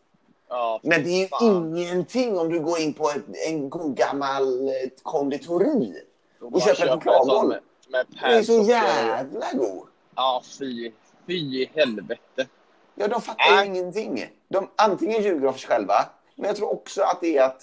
Ja, 0.49 0.79
Men 0.83 1.03
det 1.03 1.09
är 1.09 1.21
ju 1.21 1.27
fan. 1.27 1.77
ingenting 1.77 2.37
om 2.39 2.49
du 2.49 2.59
går 2.59 2.79
in 2.79 2.93
på 2.93 3.09
ett, 3.09 3.23
en 3.47 3.69
god 3.69 3.97
gammal 3.97 4.67
eh, 4.67 4.73
konditori. 5.03 6.03
Och 6.41 6.51
bara 6.51 6.61
köper 6.61 6.87
en 6.87 6.93
chokladboll. 6.93 7.55
Med, 7.89 8.05
med 8.09 8.29
Den 8.31 8.39
är 8.39 8.43
så 8.43 8.63
jävla 8.63 9.53
god. 9.53 9.87
Ja, 10.15 10.43
fy. 10.59 10.91
Fy 11.27 11.33
i 11.33 11.71
helvete. 11.75 12.47
Ja, 12.95 13.07
de 13.07 13.21
fattar 13.21 13.51
Äh. 13.53 13.59
ju 13.59 13.65
ingenting. 13.65 14.25
De 14.47 14.69
antingen 14.75 15.23
ljuger 15.23 15.39
de 15.45 15.53
för 15.53 15.59
sig 15.59 15.69
själva, 15.69 16.09
men 16.35 16.47
jag 16.47 16.55
tror 16.55 16.69
också 16.73 17.01
att 17.01 17.21
det 17.21 17.37
är 17.37 17.43
att 17.43 17.61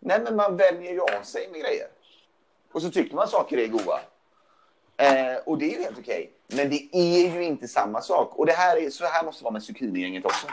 nej, 0.00 0.20
men 0.24 0.36
man 0.36 0.56
väljer 0.56 0.92
ju 0.92 1.00
av 1.00 1.22
sig 1.22 1.48
med 1.52 1.60
grejer. 1.60 1.86
Och 2.72 2.82
så 2.82 2.90
tycker 2.90 3.14
man 3.16 3.28
saker 3.28 3.58
är 3.58 3.66
goda. 3.68 4.00
Eh, 4.96 5.36
och 5.46 5.58
det 5.58 5.64
är 5.74 5.78
ju 5.78 5.82
helt 5.84 5.98
okej. 5.98 6.32
Men 6.46 6.70
det 6.70 6.88
är 6.92 7.34
ju 7.34 7.44
inte 7.44 7.68
samma 7.68 8.00
sak. 8.00 8.34
Och 8.38 8.46
det 8.46 8.52
här 8.52 8.76
är, 8.76 8.90
så 8.90 9.04
här 9.04 9.24
måste 9.24 9.40
det 9.40 9.44
vara 9.44 9.52
med 9.52 9.62
zucchinigänget 9.62 10.24
också. 10.24 10.46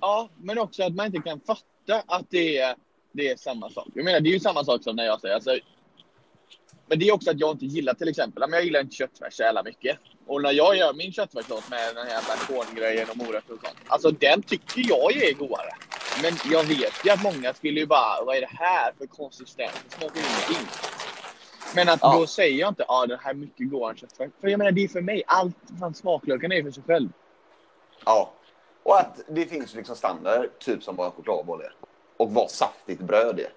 Ja, 0.00 0.28
men 0.36 0.58
också 0.58 0.82
att 0.84 0.94
man 0.94 1.06
inte 1.06 1.18
kan 1.30 1.40
fatta 1.40 2.02
att 2.06 2.24
det 2.30 2.58
är, 2.58 2.76
det 3.12 3.28
är 3.30 3.36
samma 3.36 3.70
sak. 3.70 3.88
Jag 3.94 4.04
menar, 4.04 4.20
det 4.20 4.28
är 4.28 4.32
ju 4.32 4.40
samma 4.40 4.64
sak 4.64 4.82
som 4.82 4.96
när 4.96 5.04
jag 5.04 5.20
säger 5.20 5.34
alltså, 5.34 5.58
Men 6.92 6.98
det 6.98 7.08
är 7.08 7.14
också 7.14 7.30
att 7.30 7.40
jag 7.40 7.50
inte 7.50 7.66
gillar 7.66 7.94
till 7.94 8.08
exempel, 8.08 8.40
men 8.40 8.52
jag 8.52 8.64
gillar 8.64 8.80
inte 8.80 8.96
köttfärs 8.96 9.34
så 9.34 9.42
jävla 9.42 9.62
mycket. 9.62 9.98
Och 10.26 10.42
när 10.42 10.52
jag 10.52 10.76
gör 10.76 10.92
min 10.94 11.12
köttfärssås 11.12 11.70
med 11.70 11.94
den 11.94 12.06
här 12.06 12.12
jävla 12.12 12.34
korngrejen 12.46 13.10
och 13.10 13.16
morötter 13.16 13.54
och 13.54 13.60
sånt. 13.64 13.76
Alltså 13.86 14.10
den 14.10 14.42
tycker 14.42 14.82
jag 14.88 15.12
ju 15.12 15.20
är 15.22 15.34
godare. 15.34 15.70
Men 16.22 16.32
jag 16.52 16.64
vet 16.64 16.92
ju 17.04 17.10
att 17.10 17.22
många 17.22 17.54
skulle 17.54 17.80
ju 17.80 17.86
bara, 17.86 18.24
vad 18.24 18.36
är 18.36 18.40
det 18.40 18.50
här 18.50 18.92
för 18.98 19.06
konsistens? 19.06 19.72
Det 19.88 19.94
smakar 19.96 20.16
ju 20.16 20.26
ingenting. 20.26 20.68
Men 21.74 21.88
att 21.88 21.98
Ja. 22.02 22.16
då 22.18 22.26
säger 22.26 22.60
jag 22.60 22.68
inte, 22.68 22.84
ja 22.88 23.02
ah, 23.02 23.06
det 23.06 23.16
här 23.22 23.30
är 23.30 23.34
mycket 23.34 23.70
godare 23.70 23.90
än 23.90 23.96
köttfärs. 23.96 24.30
För 24.40 24.48
jag 24.48 24.58
menar, 24.58 24.72
det 24.72 24.84
är 24.84 24.88
för 24.88 25.00
mig. 25.00 25.22
Allt, 25.26 25.56
fan 25.80 25.94
smaklökarna 25.94 26.54
är 26.54 26.62
för 26.62 26.70
sig 26.70 26.82
själv. 26.86 27.08
Ja. 28.04 28.32
Och 28.82 29.00
att 29.00 29.20
det 29.28 29.46
finns 29.46 29.74
liksom 29.74 29.96
standarder, 29.96 30.50
typ 30.58 30.82
som 30.82 30.96
vad 30.96 31.06
en 31.06 31.12
chokladboll 31.12 31.60
är. 31.60 31.74
Och 32.16 32.30
vad 32.34 32.50
saftigt 32.50 33.00
bröd 33.00 33.40
är. 33.40 33.52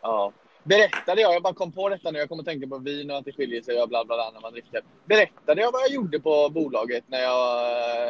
Ja. 0.00 0.32
Berättade 0.66 1.20
jag, 1.20 1.34
jag 1.34 1.42
bara 1.42 1.54
kom 1.54 1.72
på 1.72 1.88
detta 1.88 2.10
nu, 2.10 2.18
jag 2.18 2.28
kommer 2.28 2.42
att 2.42 2.46
tänka 2.46 2.66
på 2.66 2.78
vin 2.78 3.10
och 3.10 3.16
att 3.16 3.24
det 3.24 3.32
skiljer 3.32 3.62
sig 3.62 3.82
och 3.82 3.88
bla 3.88 4.04
bla 4.04 4.16
bla 4.16 4.30
när 4.34 4.40
man 4.40 4.52
dricker. 4.52 4.82
Berättade 5.04 5.60
jag 5.60 5.72
vad 5.72 5.82
jag 5.82 5.90
gjorde 5.90 6.20
på 6.20 6.48
bolaget 6.48 7.04
när 7.06 7.20
jag... 7.20 8.08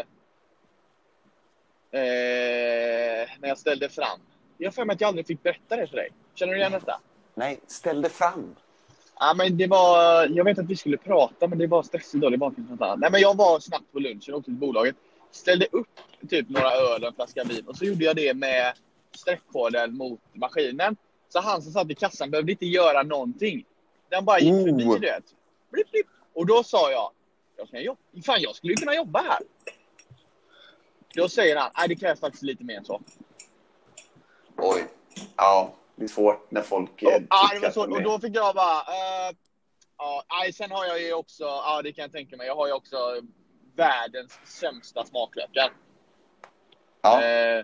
Eh, 1.90 3.28
när 3.40 3.48
jag 3.48 3.58
ställde 3.58 3.88
fram? 3.88 4.20
Jag 4.58 4.66
har 4.66 4.72
för 4.72 4.84
mig 4.84 4.94
att 4.94 5.00
jag 5.00 5.08
aldrig 5.08 5.26
fick 5.26 5.42
berätta 5.42 5.76
det 5.76 5.86
för 5.86 5.96
dig. 5.96 6.08
Känner 6.34 6.52
du 6.52 6.58
igen 6.58 6.72
detta? 6.72 7.00
Nej, 7.34 7.60
ställ 7.66 8.02
det 8.02 8.08
fram. 8.08 8.56
Ja, 9.18 9.34
men 9.36 9.56
det 9.56 9.66
var, 9.66 10.26
jag 10.26 10.44
vet 10.44 10.58
att 10.58 10.66
vi 10.66 10.76
skulle 10.76 10.96
prata, 10.96 11.48
men 11.48 11.58
det 11.58 11.66
var 11.66 11.82
stressigt 11.82 12.22
då. 12.22 12.30
Det 12.30 12.36
var 12.36 12.46
inte 12.46 12.60
något 12.60 12.80
annat. 12.80 12.98
Nej, 12.98 13.10
men 13.10 13.20
jag 13.20 13.36
var 13.36 13.60
snabbt 13.60 13.92
på 13.92 13.98
lunchen 13.98 14.34
och 14.34 14.38
åkte 14.38 14.50
till 14.50 14.54
bolaget. 14.54 14.96
Ställde 15.30 15.66
upp 15.72 16.00
typ 16.28 16.48
några 16.48 16.70
öl 16.70 17.02
och 17.02 17.08
en 17.08 17.14
flaska 17.14 17.44
vin 17.44 17.64
och 17.66 17.76
så 17.76 17.84
gjorde 17.84 18.04
jag 18.04 18.16
det 18.16 18.34
med 18.34 18.72
streckkoden 19.12 19.96
mot 19.96 20.20
maskinen. 20.32 20.96
Så 21.36 21.40
han 21.42 21.62
som 21.62 21.72
satt 21.72 21.90
i 21.90 21.94
kassan 21.94 22.30
behövde 22.30 22.52
inte 22.52 22.66
göra 22.66 23.02
någonting. 23.02 23.64
Den 24.08 24.24
bara 24.24 24.38
gick 24.38 24.52
Oh. 24.52 24.64
förbi, 24.64 24.84
du 24.84 24.98
vet. 24.98 25.24
Blip, 25.70 25.90
blip. 25.90 26.06
Och 26.34 26.46
då 26.46 26.62
sa 26.62 26.90
jag, 26.90 27.10
jag, 27.56 27.68
kan 27.70 27.82
jobba. 27.82 28.00
Fan, 28.24 28.40
jag 28.40 28.54
skulle 28.56 28.72
ju 28.72 28.76
kunna 28.76 28.94
jobba 28.94 29.22
här. 29.22 29.38
Då 31.14 31.28
säger 31.28 31.56
han, 31.56 31.70
nej 31.76 31.88
det 31.88 31.96
krävs 31.96 32.20
faktiskt 32.20 32.42
lite 32.42 32.64
mer 32.64 32.76
än 32.76 32.84
så. 32.84 33.00
Oj. 34.56 34.86
Ja, 35.36 35.74
det 35.96 36.04
är 36.04 36.08
svårt 36.08 36.50
när 36.50 36.62
folk 36.62 36.90
Och, 36.90 37.12
ja, 37.28 37.50
det 37.60 37.76
var 37.76 37.86
de 37.86 37.92
och 37.92 38.02
då 38.02 38.18
fick 38.18 38.36
jag 38.36 38.54
bara... 38.54 38.78
eh, 38.78 39.36
ja, 39.98 40.24
sen 40.54 40.70
har 40.70 40.86
jag 40.86 41.02
ju 41.02 41.12
också, 41.12 41.44
ja 41.44 41.80
det 41.82 41.92
kan 41.92 42.02
jag 42.02 42.12
tänka 42.12 42.36
mig, 42.36 42.46
jag 42.46 42.56
har 42.56 42.66
ju 42.66 42.72
också 42.72 42.96
världens 43.74 44.38
sämsta 44.44 45.04
smaklökar. 45.04 45.72
Ja. 47.02 47.22
Ja, 47.22 47.62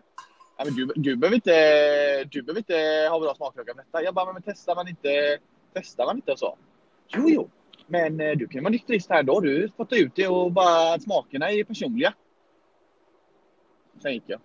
men 0.64 0.74
du, 0.74 0.92
du, 0.96 1.16
behöver 1.16 1.34
inte, 1.34 2.24
du 2.24 2.42
behöver 2.42 2.58
inte 2.58 3.08
ha 3.10 3.20
bra 3.20 3.34
smaklökar 3.34 3.74
för 3.74 3.82
detta. 3.82 4.02
Jag 4.02 4.14
bara, 4.14 4.32
men 4.32 4.42
testar 4.42 4.74
man 4.74 4.88
inte, 4.88 5.38
testar 5.74 6.06
man 6.06 6.16
inte 6.16 6.32
och 6.32 6.38
så? 6.38 6.58
Jo, 7.08 7.24
jo. 7.28 7.50
Men 7.86 8.20
eh, 8.20 8.30
du 8.36 8.46
kan 8.46 8.54
ju 8.54 8.60
vara 8.60 8.70
nykterist 8.70 9.10
här 9.10 9.22
då. 9.22 9.40
Du 9.40 9.68
fått 9.76 9.92
ut 9.92 10.12
det 10.14 10.28
och 10.28 10.52
bara 10.52 10.94
att 10.94 11.02
smakerna 11.02 11.50
är 11.50 11.64
personliga. 11.64 12.14
Sen 14.02 14.12
gick 14.12 14.24
jag. 14.26 14.40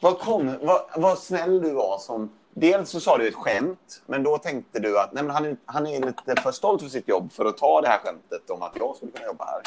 Vad, 0.00 0.18
kom, 0.18 0.58
vad, 0.62 0.82
vad 0.96 1.18
snäll 1.18 1.62
du 1.62 1.70
var 1.70 1.98
som... 1.98 2.32
Dels 2.56 2.90
så 2.90 3.00
sa 3.00 3.18
du 3.18 3.28
ett 3.28 3.34
skämt, 3.34 4.02
men 4.06 4.22
då 4.22 4.38
tänkte 4.38 4.80
du 4.80 5.00
att 5.00 5.12
nej, 5.12 5.24
men 5.24 5.34
han, 5.34 5.44
är, 5.44 5.56
han 5.64 5.86
är 5.86 6.00
lite 6.06 6.42
för 6.42 6.52
stolt 6.52 6.82
för 6.82 6.88
sitt 6.88 7.08
jobb 7.08 7.32
för 7.32 7.44
att 7.44 7.58
ta 7.58 7.80
det 7.80 7.88
här 7.88 7.98
skämtet 7.98 8.50
om 8.50 8.62
att 8.62 8.76
jag 8.76 8.96
skulle 8.96 9.12
kunna 9.12 9.26
jobba 9.26 9.44
här. 9.44 9.62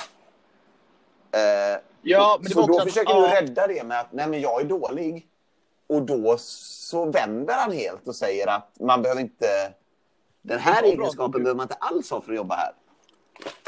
Eh, 1.32 1.82
Ja, 2.02 2.38
men 2.40 2.48
det 2.50 2.54
så 2.54 2.68
då 2.68 2.78
att- 2.78 2.84
försöker 2.84 3.14
ja. 3.14 3.20
du 3.22 3.28
rädda 3.28 3.68
det 3.68 3.84
med 3.84 4.00
att 4.00 4.14
nej, 4.14 4.28
men 4.28 4.42
jag 4.42 4.62
är 4.62 4.66
dålig. 4.66 5.28
Och 5.88 6.02
då 6.02 6.36
så 6.40 7.06
vänder 7.06 7.54
han 7.54 7.72
helt 7.72 8.08
och 8.08 8.16
säger 8.16 8.48
att 8.48 8.72
man 8.80 9.02
behöver 9.02 9.22
inte... 9.22 9.74
Den 10.42 10.60
här 10.60 10.82
bra 10.82 10.90
egenskapen 10.92 11.26
att 11.26 11.32
behöver 11.32 11.54
man 11.58 11.64
inte 11.64 11.76
alls 11.76 12.12
ha 12.12 12.22
för 12.22 12.32
att 12.32 12.38
jobba 12.38 12.56
här. 12.56 12.72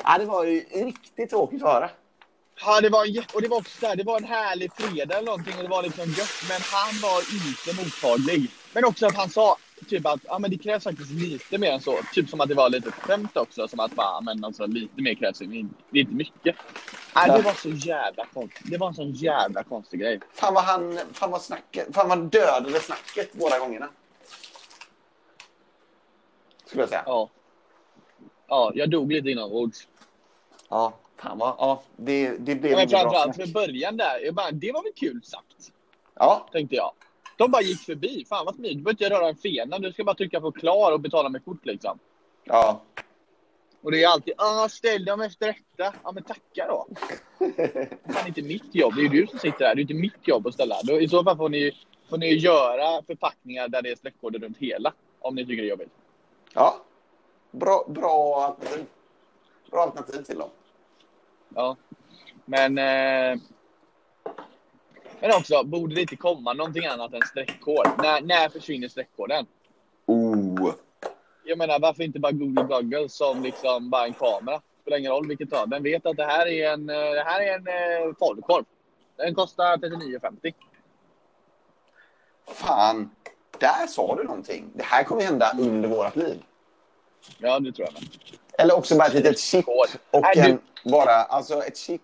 Ja, 0.04 0.18
det 0.18 0.26
var 0.26 0.44
ju 0.44 0.60
riktigt 0.72 1.30
tråkigt 1.30 1.64
att 1.64 1.74
höra. 1.74 1.90
Ja, 2.66 2.82
det 2.82 2.90
var, 2.90 3.06
och 3.34 3.42
det 3.42 3.48
var 3.48 3.58
också 3.58 3.80
så 3.80 3.86
här, 3.88 3.96
det 3.96 4.04
var 4.04 4.18
en 4.18 4.24
härlig 4.24 4.72
fredag 4.74 5.16
eller 5.16 5.26
någonting 5.26 5.54
och 5.58 5.64
det 5.64 5.70
var 5.70 5.84
liksom 5.84 6.06
gött. 6.06 6.44
Men 6.50 6.62
han 6.62 6.94
var 7.02 7.20
inte 7.20 7.84
mottaglig. 7.84 8.52
Men 8.74 8.86
också 8.86 9.06
att 9.06 9.16
han 9.16 9.30
sa 9.30 9.58
typ 9.90 10.06
att 10.06 10.20
ja, 10.24 10.40
men 10.40 10.52
det 10.52 10.58
krävs 10.58 10.84
faktiskt 10.84 11.12
lite 11.12 11.58
mer 11.58 11.72
än 11.72 11.82
så. 11.82 12.00
Typ 12.14 12.30
som 12.30 12.42
att 12.42 12.50
det 12.50 12.56
var 12.56 12.70
lite 12.70 12.92
skämt 12.92 13.38
också. 13.38 13.68
Som 13.68 13.80
att 13.80 13.96
bara, 13.96 14.22
men 14.22 14.44
alltså, 14.46 14.66
lite 14.66 15.02
mer 15.02 15.14
krävs. 15.16 15.40
Det 15.40 16.00
inte 16.00 16.14
mycket. 16.16 16.56
Nej, 17.16 17.30
det 17.38 17.42
var 17.42 17.54
så 17.54 17.70
jävla 17.70 18.26
konstigt. 18.26 18.72
Det 18.72 18.78
var 18.78 18.88
en 18.88 18.94
sån 18.94 19.12
jävla 19.12 19.64
konstig 19.64 20.00
grej. 20.00 20.20
Fan 20.34 20.54
vad 20.54 20.64
han... 20.64 21.00
Fan 21.14 21.32
vad 21.32 21.42
snacket... 21.42 21.96
Fan 21.96 22.10
vad 22.10 22.20
dödade 22.20 22.80
snacket 22.80 23.34
båda 23.34 23.60
gångerna. 23.60 23.90
Skulle 26.66 26.82
jag 26.82 26.90
säga. 26.90 27.04
Ja. 27.06 27.30
Ja, 28.48 28.72
jag 28.76 28.90
dog 28.90 29.12
lite 29.12 29.30
inombords. 29.30 29.88
Ja, 30.70 30.94
fan 31.18 31.38
vad... 31.38 31.56
Ja, 31.58 31.82
det, 31.96 32.30
det 32.30 32.56
blev 32.56 32.62
Men 32.62 32.72
inget 32.72 32.90
bra 32.90 33.00
framförallt 33.00 33.36
för 33.36 33.48
början 33.48 33.98
där. 33.98 34.20
Jag 34.26 34.34
bara, 34.36 34.52
det 34.52 34.72
var 34.72 34.84
väl 34.84 34.94
kul 34.96 35.24
sagt. 35.24 35.72
Ja, 36.14 36.48
Tänkte 36.52 36.76
jag. 36.76 36.92
De 37.38 37.52
bara 37.52 37.62
gick 37.62 37.80
förbi. 37.80 38.26
Fan 38.30 38.46
vad 38.46 38.56
smidigt. 38.56 38.78
Du 38.78 38.84
behöver 38.84 39.04
inte 39.04 39.16
röra 39.16 39.30
en 39.30 39.36
fena. 39.36 39.80
Du 39.80 39.94
ska 39.94 40.04
bara 40.04 40.16
trycka 40.16 40.42
på 40.42 40.52
klar 40.52 40.92
och 40.92 41.00
betala 41.00 41.30
med 41.30 41.46
kort 41.46 41.66
liksom. 41.66 42.00
ja. 42.44 42.82
Och 43.82 43.92
det 43.92 44.04
är 44.04 44.08
alltid 44.08 44.34
ah, 44.38 44.70
ställ 44.70 45.06
dem 45.06 45.22
efter 45.22 45.48
detta. 45.48 45.96
Ja 46.04 46.12
men 46.12 46.24
tacka 46.24 46.68
då. 46.68 46.88
Det 47.40 48.20
är 48.20 48.28
inte 48.28 48.42
mitt 48.42 48.76
jobb. 48.76 48.96
Det 48.96 49.02
är 49.02 49.04
ju 49.04 49.22
du 49.22 49.28
som 49.28 49.40
sitter 49.40 49.66
här. 49.66 49.76
Det 49.76 49.80
är 49.80 49.82
inte 49.82 49.94
mitt 49.94 50.28
jobb 50.28 50.48
att 50.48 50.54
ställa. 50.54 50.76
Då, 50.84 51.00
I 51.02 51.08
så 51.08 51.24
fall 51.24 51.38
får 51.38 51.50
ni, 51.50 51.72
får 52.10 52.18
ni 52.18 52.34
göra 52.34 53.04
förpackningar 53.08 53.68
där 53.68 53.82
det 53.82 53.92
är 53.92 53.96
streckkoder 53.96 54.40
runt 54.40 54.58
hela. 54.58 54.94
Om 55.20 55.36
ni 55.36 55.46
tycker 55.46 55.62
det 55.62 55.68
är 55.68 55.70
jobbigt. 55.70 55.94
ja. 56.54 56.86
Bra, 57.52 57.86
bra 57.88 58.44
alternativ. 58.46 58.86
Bra 59.72 59.82
alternativ 59.82 60.22
till 60.22 60.38
dem. 60.38 60.50
Ja. 61.56 61.78
Men... 62.46 62.78
Eh, 62.78 63.40
men 65.22 65.32
också, 65.38 65.64
borde 65.64 65.96
det 65.96 66.02
inte 66.02 66.16
komma 66.16 66.54
någonting 66.54 66.86
annat 66.86 67.14
än 67.14 67.22
streckkod? 67.22 67.88
När, 67.98 68.22
när 68.22 68.50
försvinner 68.50 68.88
streckkoden? 68.88 69.46
Oh. 70.06 70.72
Jag 71.50 71.58
menar, 71.58 71.80
varför 71.80 72.04
inte 72.04 72.20
bara 72.20 72.32
Google 72.32 72.64
Google 72.64 73.10
som 73.10 73.44
liksom 73.44 73.90
bara 73.90 74.06
en 74.06 74.14
kamera? 74.14 74.62
Spelar 74.82 74.98
ingen 74.98 75.12
roll 75.12 75.28
vilket 75.28 75.54
av. 75.54 75.70
Den 75.70 75.84
vet 75.84 76.06
att 76.06 76.18
det 76.18 76.26
här 76.26 76.48
är 76.48 76.74
en, 76.74 76.90
eh, 76.90 76.96
det 76.96 77.24
här 77.26 77.42
är 77.42 77.56
en 77.56 77.68
eh, 77.68 78.16
falukorv. 78.20 78.66
Den 79.16 79.36
kostar 79.36 79.78
39,50. 79.78 80.54
Fan. 82.48 83.10
Där 83.60 83.88
sa 83.88 84.16
du 84.16 84.24
någonting. 84.24 84.72
Det 84.76 84.84
här 84.84 85.04
kommer 85.04 85.22
hända 85.22 85.52
under 85.60 85.90
vårt 85.90 86.16
liv. 86.16 86.44
Ja, 87.38 87.60
det 87.60 87.72
tror 87.72 87.88
jag 87.88 87.94
med. 87.94 88.04
Eller 88.58 88.78
också 88.78 88.98
bara 88.98 89.08
ett 89.08 89.14
litet 89.14 89.40
chip 89.40 89.66
och 89.68 90.22
Nej, 90.22 90.34
du- 90.36 90.42
en, 90.42 90.62
bara, 90.92 91.14
alltså 91.14 91.64
ett 91.64 91.78
chip. 91.78 92.02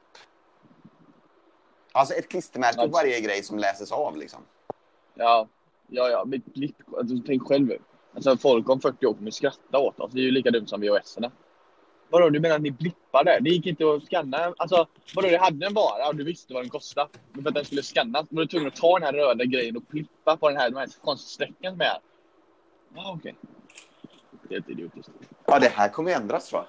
Alltså 1.92 2.14
ett 2.14 2.30
klistermärke 2.30 2.78
på 2.78 2.88
varje 2.88 3.20
grej 3.20 3.44
som 3.44 3.60
läses 3.60 3.92
av 3.92 4.18
liksom. 4.18 4.40
Ja, 5.14 5.48
ja, 5.88 6.10
ja. 6.10 6.25
Mitt 6.25 6.46
blipp, 6.54 6.75
alltså, 6.98 7.16
tänk 7.28 7.48
själv. 7.48 7.72
Alltså, 8.15 8.38
folk 8.38 8.69
om 8.69 8.81
40 8.81 9.05
år 9.05 9.13
kommer 9.13 9.31
skratta 9.31 9.79
åt 9.79 10.00
oss. 10.00 10.12
Det 10.13 10.19
är 10.19 10.24
ju 10.24 10.31
lika 10.31 10.51
dumt 10.51 10.67
som 10.67 10.81
VHS-erna. 10.81 11.31
Vadå, 12.10 12.29
du 12.29 12.39
menar 12.39 12.55
att 12.55 12.62
ni 12.62 12.72
blippade? 12.72 13.39
Det 13.41 13.50
gick 13.50 13.65
inte 13.65 13.86
att 13.86 14.05
scanna? 14.05 14.53
Alltså, 14.57 14.88
vadå, 15.15 15.27
du 15.27 15.38
hade 15.38 15.65
en 15.65 15.74
vara 15.74 16.07
och 16.07 16.15
du 16.15 16.24
visste 16.24 16.53
vad 16.53 16.63
den 16.63 16.69
kostade. 16.69 17.10
Men 17.31 17.43
för 17.43 17.50
att 17.50 17.55
den 17.55 17.65
skulle 17.65 17.84
scannas 17.84 18.27
var 18.29 18.41
du 18.41 18.48
tvungen 18.48 18.67
att 18.67 18.75
ta 18.75 19.00
den 19.00 19.03
här 19.03 19.13
röda 19.13 19.45
grejen 19.45 19.77
och 19.77 19.84
blippa 19.84 20.38
på 20.38 20.50
den 20.50 20.57
här, 20.57 20.69
de 20.69 20.77
här 20.77 20.88
konststräckan 21.01 21.74
som 21.74 21.81
är. 21.81 21.98
Ja, 22.95 23.15
okej. 23.17 23.36
Det 24.50 24.55
är 24.55 24.57
inte 24.57 24.72
idiotiskt. 24.72 25.12
Ja, 25.45 25.60
det 25.60 25.69
här 25.69 25.89
kommer 25.89 26.10
ju 26.10 26.15
ändras 26.15 26.50
tror 26.50 26.62
jag. 26.62 26.67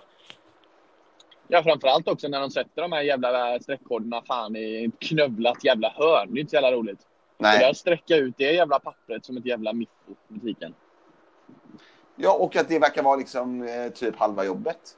Ja, 1.49 1.63
framförallt 1.63 2.09
också 2.09 2.29
när 2.29 2.41
de 2.41 2.51
sätter 2.51 2.83
de 2.83 2.93
här 2.93 3.03
jävla 3.03 3.61
streckkoderna 3.61 4.23
fan 4.23 4.57
i 4.57 4.85
ett 4.85 5.09
knövlat 5.09 5.65
jävla 5.65 5.89
hörn. 5.89 6.35
Det 6.35 6.39
är 6.39 6.41
inte 6.41 6.51
så 6.51 6.57
jävla 6.57 6.73
roligt. 6.73 7.01
Det 7.39 7.45
där 7.45 7.59
Nej. 7.59 7.75
sträcka 7.75 8.17
ut 8.17 8.35
det 8.39 8.53
jävla 8.53 8.79
pappret 8.79 9.25
som 9.25 9.37
ett 9.37 9.47
jävla 9.47 9.73
miffo 9.73 10.13
i 10.29 10.33
butiken. 10.33 10.75
Ja, 12.17 12.33
och 12.33 12.57
att 12.57 12.69
det 12.69 12.79
verkar 12.79 13.03
vara 13.03 13.17
liksom 13.17 13.63
eh, 13.63 13.89
typ 13.93 14.17
halva 14.17 14.45
jobbet. 14.45 14.97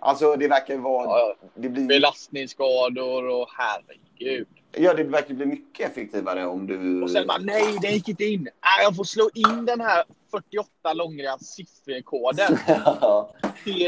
Alltså 0.00 0.36
det 0.36 0.48
verkar 0.48 0.76
vara... 0.76 1.04
Ja, 1.04 1.34
ja. 1.40 1.48
Det 1.54 1.68
blir, 1.68 1.86
Belastningsskador 1.86 3.28
och 3.28 3.48
herregud. 3.58 4.48
ja, 4.72 4.94
det 4.94 5.04
verkar 5.04 5.34
bli 5.34 5.46
mycket 5.46 5.90
effektivare 5.90 6.46
om 6.46 6.66
du... 6.66 7.02
Och 7.02 7.10
sen 7.10 7.26
bara 7.26 7.38
nej, 7.38 7.78
det 7.82 7.90
gick 7.90 8.08
inte 8.08 8.24
in. 8.24 8.42
Nej, 8.42 8.82
jag 8.82 8.96
får 8.96 9.04
slå 9.04 9.30
in 9.34 9.66
den 9.66 9.80
här 9.80 10.04
48 10.30 10.92
långa 10.92 11.38
sifferkoden. 11.38 12.58
Ja. 12.66 13.30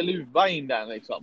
Luva 0.02 0.48
in 0.48 0.68
den 0.68 0.88
liksom. 0.88 1.22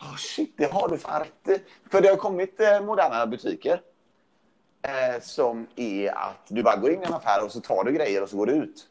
Oh, 0.00 0.16
shit, 0.16 0.54
det 0.56 0.72
har 0.72 0.88
du 0.88 0.98
fan 0.98 1.20
rätt. 1.20 1.62
För 1.90 2.00
det 2.00 2.08
har 2.08 2.16
kommit 2.16 2.60
eh, 2.60 2.80
moderna 2.80 3.26
butiker. 3.26 3.80
Eh, 4.82 5.22
som 5.22 5.66
är 5.76 6.10
att 6.10 6.46
du 6.48 6.62
bara 6.62 6.76
går 6.76 6.92
in 6.92 7.02
i 7.02 7.06
en 7.06 7.14
affär 7.14 7.44
och 7.44 7.52
så 7.52 7.60
tar 7.60 7.84
du 7.84 7.92
grejer 7.92 8.22
och 8.22 8.28
så 8.28 8.36
går 8.36 8.46
du 8.46 8.52
ut. 8.52 8.88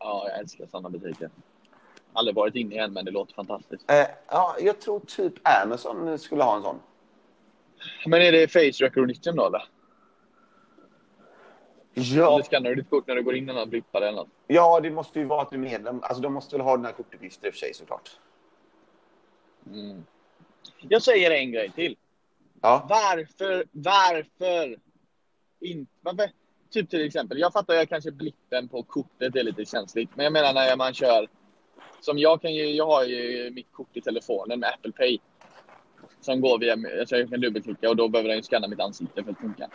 Ja, 0.00 0.28
jag 0.28 0.38
älskar 0.38 0.66
sådana 0.66 0.88
butiker. 0.88 1.30
Aldrig 2.12 2.34
varit 2.36 2.54
inne 2.54 2.74
i 2.74 2.78
en, 2.78 2.92
men 2.92 3.04
det 3.04 3.10
låter 3.10 3.34
fantastiskt. 3.34 3.90
Eh, 3.90 4.06
ja, 4.28 4.56
jag 4.60 4.80
tror 4.80 5.00
typ 5.00 5.34
Amazon 5.62 6.18
skulle 6.18 6.42
ha 6.42 6.56
en 6.56 6.62
sån. 6.62 6.80
Men 8.06 8.22
är 8.22 8.32
det 8.32 8.48
face 8.48 8.84
recognition 8.84 9.36
då 9.36 9.46
eller? 9.46 9.62
Ja, 11.94 12.34
Eller 12.34 12.44
skannar 12.44 12.70
du 12.70 12.76
ditt 12.76 12.90
kort 12.90 13.06
när 13.06 13.14
du 13.14 13.22
går 13.22 13.34
in 13.36 13.50
i 13.50 13.52
någon 13.52 13.70
blippare 13.70 14.08
eller 14.08 14.16
något? 14.16 14.28
ja, 14.46 14.80
det 14.80 14.90
måste 14.90 15.18
ju 15.18 15.24
vara 15.24 15.42
att 15.42 15.50
du 15.50 15.56
är 15.56 15.60
medlem. 15.60 16.00
Alltså 16.02 16.22
de 16.22 16.32
måste 16.32 16.56
väl 16.56 16.64
ha 16.66 16.76
dina 16.76 16.92
kortuppgifter 16.92 17.46
i 17.46 17.50
och 17.50 17.54
för 17.54 17.58
sig 17.58 17.74
såklart. 17.74 18.10
Mm. 19.66 20.04
Jag 20.80 21.02
säger 21.02 21.30
en 21.30 21.52
grej 21.52 21.70
till. 21.70 21.96
Ja. 22.60 22.86
Varför, 22.88 23.64
varför 23.72 24.76
inte, 25.60 25.92
varför, 26.00 26.30
typ 26.70 26.90
till 26.90 27.06
exempel, 27.06 27.38
jag 27.38 27.52
fattar 27.52 27.74
jag 27.74 27.88
kanske 27.88 28.10
blippen 28.10 28.68
på 28.68 28.82
kortet 28.82 29.36
är 29.36 29.42
lite 29.42 29.64
känsligt, 29.64 30.10
men 30.16 30.24
jag 30.24 30.32
menar 30.32 30.54
när 30.54 30.76
man 30.76 30.94
kör, 30.94 31.28
som 32.00 32.18
jag 32.18 32.42
kan 32.42 32.54
ju, 32.54 32.66
jag 32.72 32.86
har 32.86 33.04
ju 33.04 33.50
mitt 33.50 33.72
kort 33.72 33.96
i 33.96 34.00
telefonen 34.00 34.60
med 34.60 34.68
Apple 34.74 34.92
Pay. 34.92 35.18
Som 36.20 36.40
går 36.40 36.58
via, 36.58 36.72
alltså 37.00 37.16
jag 37.16 37.30
kan 37.30 37.40
dubbelklicka 37.40 37.90
och 37.90 37.96
då 37.96 38.08
behöver 38.08 38.28
den 38.28 38.36
ju 38.36 38.42
scanna 38.42 38.68
mitt 38.68 38.80
ansikte 38.80 39.24
för 39.24 39.30
att 39.30 39.38
funka. 39.38 39.68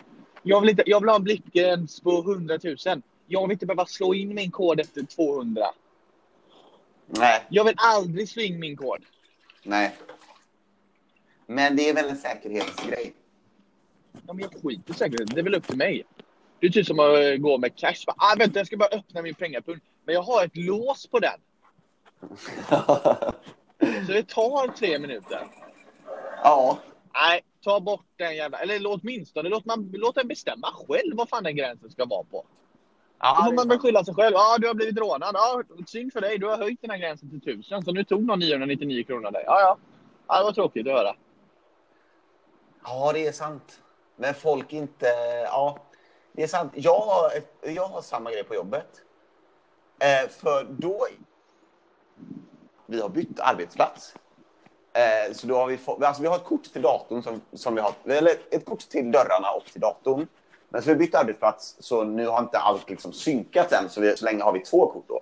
Jag 0.44 0.62
vill, 0.62 0.70
inte, 0.70 0.84
jag 0.86 1.00
vill 1.00 1.10
ha 1.10 1.16
en 1.16 1.24
blippgräns 1.24 2.02
på 2.02 2.20
100 2.20 2.58
000. 2.64 3.02
Jag 3.28 3.42
vill 3.42 3.52
inte 3.52 3.66
behöva 3.66 3.86
slå 3.86 4.14
in 4.14 4.36
min 4.36 4.52
kod 4.52 4.80
efter 4.80 5.04
200. 5.04 5.66
Nej, 7.08 7.46
Jag 7.50 7.64
vill 7.64 7.75
aldrig 7.78 8.30
slå 8.30 8.42
in 8.42 8.60
min 8.60 8.78
kod. 8.78 9.06
nej. 9.64 9.96
Men 11.48 11.75
det 11.75 11.90
är 11.90 11.94
väl 11.94 12.10
en 12.10 12.18
säkerhetsgrej. 12.18 13.14
Ja, 14.28 14.34
men 14.34 14.40
jag 14.40 14.62
skiter 14.64 14.94
säkert 14.94 15.36
Det 15.36 15.40
är 15.40 15.44
väl 15.44 15.56
upp 15.56 15.68
till 15.68 15.78
mig. 15.78 16.04
Det 16.60 16.68
är 16.68 16.72
typ 16.72 16.88
som 16.88 17.00
att 17.00 17.18
eh, 17.20 17.36
gå 17.36 17.58
med 17.58 17.76
cash. 17.76 17.96
Bara, 18.08 18.16
Ah, 18.18 18.36
vänta, 18.40 18.60
jag 18.60 18.68
ska 18.68 18.78
bara 18.78 18.90
öppna 18.98 19.22
min 19.22 19.36
pengapung. 19.36 19.80
Men 20.06 20.16
jag 20.16 20.22
har 20.22 20.46
ett 20.46 20.58
lås 20.58 21.08
på 21.08 21.20
den. 21.20 21.39
Så 24.06 24.12
det 24.12 24.28
tar 24.30 24.68
tre 24.68 25.00
minuter. 25.00 25.48
ja, 26.44 26.80
Nej, 27.13 27.41
ta 27.63 27.80
bort 27.80 28.06
den 28.18 28.36
jävla... 28.36 28.58
Eller 28.60 28.80
låt 28.80 29.02
åtminstone 29.04 29.50
låt, 29.50 29.65
man, 29.65 29.89
låt 29.94 30.15
den 30.15 30.28
bestämma 30.28 30.68
själv 30.88 31.15
vad 31.18 31.30
fan 31.30 31.44
den 31.44 31.56
gränsen 31.56 31.89
ska 31.91 32.06
vara 32.06 32.24
på. 32.24 32.38
Då 32.38 32.46
ja 33.20 33.36
får 33.44 33.52
det 33.52 33.56
man 33.56 33.65
är 33.65 33.70
väl 33.70 33.76
sant. 33.76 33.82
skylla 33.82 34.04
sig 34.06 34.13
själv. 34.13 34.34
Ja, 34.34 34.58
du 34.60 34.68
har 34.68 34.74
blivit 34.74 34.98
rånad. 34.98 35.32
Ja, 35.34 35.63
synd 35.88 36.13
för 36.13 36.22
dig. 36.22 36.38
Du 36.38 36.48
har 36.48 36.58
höjt 36.58 36.82
den 36.82 36.89
här 36.89 36.98
gränsen 36.98 37.30
till 37.30 37.50
1000. 37.50 37.84
Så 37.86 37.91
nu 37.91 38.04
tog 38.04 38.24
någon 38.26 38.39
999 38.39 39.04
kronor 39.04 39.26
av 39.26 39.34
dig. 39.34 39.44
Ja, 39.46 39.60
ja. 39.62 39.78
Ja, 40.28 40.38
det 40.38 40.44
var 40.44 40.52
tråkigt 40.52 40.88
att 40.88 40.94
höra. 40.94 41.15
ja, 42.84 43.12
det 43.13 43.28
är 43.28 43.32
sant. 43.32 43.82
Men 44.15 44.34
folk 44.34 44.74
inte... 44.74 45.06
Ja, 45.46 45.78
det 46.36 46.43
är 46.43 46.48
sant. 46.48 46.71
Jag 46.76 47.00
har, 47.00 47.32
jag 47.62 47.88
har 47.88 48.02
samma 48.02 48.32
grej 48.32 48.43
på 48.43 48.56
jobbet. 48.56 48.88
Eh, 50.00 50.30
för 50.30 50.63
då... 50.69 51.08
Vi 52.86 53.02
har 53.02 53.10
bytt 53.10 53.39
arbetsplats. 53.39 54.15
Eh, 54.93 55.34
så 55.34 55.48
då 55.48 55.58
har 55.58 55.67
vi 55.67 55.78
fått... 55.78 56.04
Alltså 56.04 56.21
vi 56.21 56.28
har 56.28 56.36
ett 56.36 56.43
kort 56.43 56.63
till 56.63 56.82
datorn 56.82 57.24
som, 57.24 57.41
som 57.54 57.76
vi 57.76 57.82
har... 57.82 57.93
Eller 58.06 58.36
ett 58.52 58.65
kort 58.65 58.80
till 58.80 59.12
dörrarna 59.12 59.52
och 59.52 59.65
till 59.65 59.82
datorn. 59.82 60.28
Men 60.69 60.82
så 60.82 60.89
vi 60.89 60.95
bytt 60.95 61.15
arbetsplats 61.15 61.76
så 61.80 62.04
nu 62.04 62.28
har 62.28 62.39
inte 62.39 62.58
allt 62.58 62.89
liksom 62.89 63.13
synkats 63.13 63.74
än. 63.74 63.89
Så, 63.89 64.02
vi, 64.02 64.17
så 64.17 64.26
länge 64.26 64.43
har 64.43 64.54
vi 64.54 64.60
två 64.60 64.91
kort 64.91 65.06
då. 65.08 65.21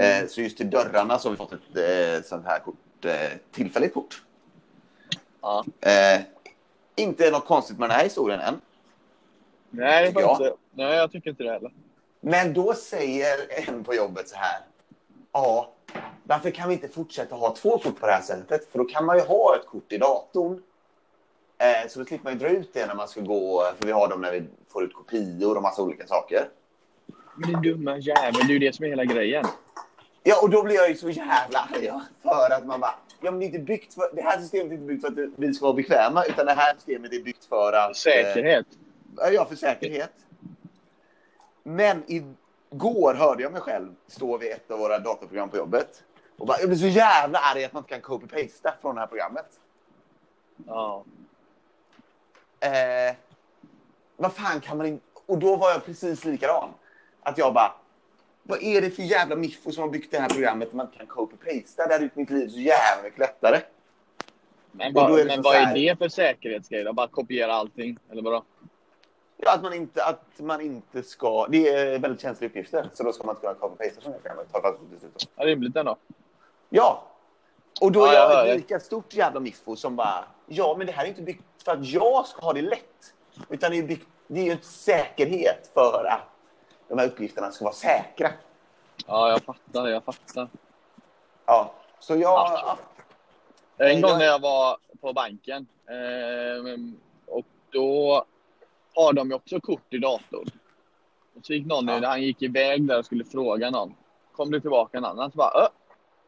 Eh, 0.00 0.26
så 0.28 0.40
just 0.40 0.56
till 0.56 0.70
dörrarna 0.70 1.18
så 1.18 1.28
har 1.28 1.30
vi 1.30 1.36
fått 1.36 1.52
ett 1.52 1.76
eh, 1.76 2.28
sånt 2.28 2.46
här 2.46 2.58
kort. 2.58 3.04
Eh, 3.04 3.38
tillfälligt 3.52 3.94
kort. 3.94 4.22
Ja. 5.40 5.64
Eh, 5.80 6.20
inte 6.96 7.30
något 7.30 7.46
konstigt 7.46 7.78
med 7.78 7.88
den 7.90 7.96
här 7.96 8.04
historien 8.04 8.40
än. 8.40 8.60
Nej, 9.76 10.12
jag. 10.14 10.30
inte, 10.30 10.54
nej, 10.70 10.96
jag 10.96 11.12
tycker 11.12 11.30
inte 11.30 11.42
det 11.42 11.52
heller. 11.52 11.72
Men 12.20 12.52
då 12.52 12.74
säger 12.74 13.36
en 13.68 13.84
på 13.84 13.94
jobbet 13.94 14.28
så 14.28 14.36
här. 14.36 14.60
Ja, 15.32 15.72
varför 16.22 16.50
kan 16.50 16.68
vi 16.68 16.74
inte 16.74 16.88
fortsätta 16.88 17.34
ha 17.34 17.54
två 17.54 17.78
kort 17.78 18.00
på 18.00 18.06
det 18.06 18.12
här 18.12 18.22
sättet? 18.22 18.68
För 18.72 18.78
då 18.78 18.84
kan 18.84 19.04
man 19.04 19.16
ju 19.16 19.22
ha 19.22 19.56
ett 19.56 19.66
kort 19.66 19.92
i 19.92 19.98
datorn. 19.98 20.62
Eh, 21.58 21.88
så 21.88 21.98
då 21.98 22.04
slipper 22.04 22.24
man 22.24 22.32
ju 22.32 22.38
dra 22.38 22.48
ut 22.48 22.74
det 22.74 22.86
när 22.86 22.94
man 22.94 23.08
ska 23.08 23.20
gå. 23.20 23.72
För 23.78 23.86
vi 23.86 23.92
har 23.92 24.08
dem 24.08 24.20
när 24.20 24.32
vi 24.32 24.42
får 24.68 24.84
ut 24.84 24.94
kopior 24.94 25.56
och 25.56 25.62
massa 25.62 25.82
olika 25.82 26.06
saker. 26.06 26.48
Men 27.36 27.50
din 27.50 27.62
dumma 27.72 27.98
jävel, 27.98 28.46
det 28.46 28.52
är 28.52 28.54
ju 28.54 28.58
det 28.58 28.74
som 28.74 28.84
är 28.84 28.88
hela 28.88 29.04
grejen. 29.04 29.44
Ja, 30.22 30.42
och 30.42 30.50
då 30.50 30.62
blir 30.62 30.74
jag 30.74 30.88
ju 30.88 30.96
så 30.96 31.10
jävla 31.10 31.58
arg. 31.74 31.90
För 32.22 32.54
att 32.54 32.66
man 32.66 32.80
bara, 32.80 32.94
ja 33.20 33.30
men 33.30 33.40
det 33.40 33.44
är 33.44 33.46
inte 33.46 33.58
byggt 33.58 33.94
för, 33.94 34.10
det 34.14 34.22
här 34.22 34.38
systemet 34.40 34.72
är 34.72 34.74
inte 34.74 34.86
byggt 34.86 35.00
för 35.02 35.08
att 35.08 35.28
vi 35.36 35.54
ska 35.54 35.64
vara 35.64 35.76
bekväma. 35.76 36.24
Utan 36.24 36.46
det 36.46 36.52
här 36.52 36.74
systemet 36.74 37.12
är 37.12 37.20
byggt 37.20 37.44
för 37.44 37.72
att... 37.72 37.96
eh, 38.46 38.62
Säkerhet. 39.16 39.34
Ja, 39.34 39.44
för 39.44 39.56
säkerhet. 39.56 40.12
Men 41.62 42.02
igår 42.06 43.14
hörde 43.14 43.42
jag 43.42 43.52
mig 43.52 43.60
själv 43.60 43.94
stå 44.06 44.38
vid 44.38 44.52
ett 44.52 44.70
av 44.70 44.78
våra 44.78 44.98
datorprogram 44.98 45.48
på 45.48 45.56
jobbet. 45.56 46.02
Och 46.38 46.46
bara, 46.46 46.58
jag 46.60 46.68
blir 46.68 46.78
så 46.78 46.86
jävla 46.86 47.38
arg 47.38 47.64
att 47.64 47.72
man 47.72 47.80
inte 47.80 47.90
kan 47.94 48.00
copy-pasta 48.00 48.74
från 48.80 48.94
det 48.94 49.00
här 49.00 49.08
programmet. 49.08 49.60
Ja. 50.66 51.04
Eh, 52.60 53.16
vad 54.16 54.32
fan 54.32 54.60
kan 54.60 54.76
man 54.76 54.86
inte... 54.86 55.04
Och 55.26 55.38
då 55.38 55.56
var 55.56 55.70
jag 55.70 55.84
precis 55.84 56.24
likadan. 56.24 56.68
Att 57.22 57.38
jag 57.38 57.54
bara, 57.54 57.74
vad 58.42 58.62
är 58.62 58.80
det 58.80 58.90
för 58.90 59.02
jävla 59.02 59.36
miffo 59.36 59.72
som 59.72 59.82
har 59.82 59.90
byggt 59.90 60.10
det 60.10 60.18
här 60.18 60.28
programmet 60.28 60.72
man 60.72 60.86
inte 60.86 60.98
kan 60.98 61.06
copy-pasta? 61.06 61.86
Det 61.86 61.92
hade 61.92 62.04
gjort 62.04 62.16
mitt 62.16 62.30
liv 62.30 62.48
så 62.48 62.58
jävla 62.58 63.02
mycket 63.02 63.18
lättare. 63.18 63.60
Men, 64.72 64.96
är 64.96 65.16
det 65.16 65.24
men 65.24 65.42
vad 65.42 65.56
är 65.56 65.74
det 65.74 65.98
för 65.98 66.08
säkerhetsgrej? 66.08 66.84
då? 66.84 66.92
Bara 66.92 67.08
kopiera 67.08 67.52
allting? 67.52 67.98
Eller 68.10 68.22
vadå? 68.22 68.44
Ja, 69.44 69.54
att 69.54 69.62
man 69.62 69.72
inte, 69.74 70.04
att 70.04 70.24
man 70.38 70.60
inte 70.60 71.02
ska... 71.02 71.46
Det 71.50 71.68
är 71.68 71.98
väldigt 71.98 72.20
känsliga 72.22 72.50
uppgifter. 72.50 72.90
Så 72.94 73.02
då 73.02 73.12
ska 73.12 73.24
man 73.26 73.34
inte 73.36 73.46
kunna 73.46 73.54
copy-pasta 73.54 74.00
från 74.00 74.12
det 74.12 74.18
programmet. 74.18 74.52
Ta 74.52 74.62
fast 74.62 74.80
beslut. 74.80 75.28
Ja, 75.36 75.44
rimligt 75.44 75.76
ändå. 75.76 75.96
Ja. 76.68 77.02
Och 77.80 77.92
då 77.92 78.00
Ja, 78.00 78.08
är 78.12 78.14
jag 78.14 78.28
hör 78.28 78.36
jag 78.36 78.46
det. 78.46 78.50
ett 78.50 78.56
lika 78.56 78.80
stort 78.80 79.14
jävla 79.14 79.40
miffo 79.40 79.76
som 79.76 79.96
bara, 79.96 80.24
ja 80.46 80.74
men 80.78 80.86
det 80.86 80.92
här 80.92 81.04
är 81.04 81.08
inte 81.08 81.22
byggt 81.22 81.44
för 81.64 81.72
att 81.72 81.86
jag 81.86 82.26
ska 82.26 82.40
ha 82.40 82.52
det 82.52 82.62
lätt. 82.62 83.14
Utan 83.48 83.70
det 83.70 83.78
är, 83.78 83.82
byggt, 83.82 84.08
det 84.26 84.40
är 84.40 84.44
ju 84.44 84.50
en 84.50 84.62
säkerhet 84.62 85.70
för 85.74 86.04
att 86.10 86.20
de 86.88 86.98
här 86.98 87.06
uppgifterna 87.06 87.50
ska 87.52 87.64
vara 87.64 87.74
säkra. 87.74 88.30
Ja, 89.06 89.30
jag 89.30 89.42
fattar. 89.42 89.88
Jag 89.88 90.04
fattar. 90.04 90.48
Ja. 91.46 91.72
Så 91.98 92.12
jag... 92.12 92.20
Ja. 92.22 92.78
Ja. 93.76 93.84
En 93.86 94.00
gång 94.00 94.10
jag- 94.10 94.18
när 94.18 94.24
jag 94.26 94.40
var 94.40 94.76
på 95.00 95.12
banken 95.12 95.66
eh, 95.86 96.74
och 97.26 97.44
då 97.70 98.24
har 98.94 99.12
de 99.12 99.28
ju 99.28 99.34
också 99.34 99.60
kort 99.60 99.94
i 99.94 99.98
datorn. 99.98 100.46
Och 101.36 101.46
så 101.46 101.52
gick 101.54 101.66
någon, 101.66 101.88
Ja. 101.88 102.08
han 102.08 102.22
gick 102.22 102.42
iväg 102.42 102.86
där 102.88 102.98
och 102.98 103.04
skulle 103.06 103.24
fråga 103.24 103.70
någon. 103.70 103.94
Kom 104.32 104.50
det 104.50 104.60
tillbaka 104.60 104.98
en 104.98 105.04
annan 105.04 105.30
så 105.30 105.36
bara, 105.36 105.50
"Ö, 105.64 105.68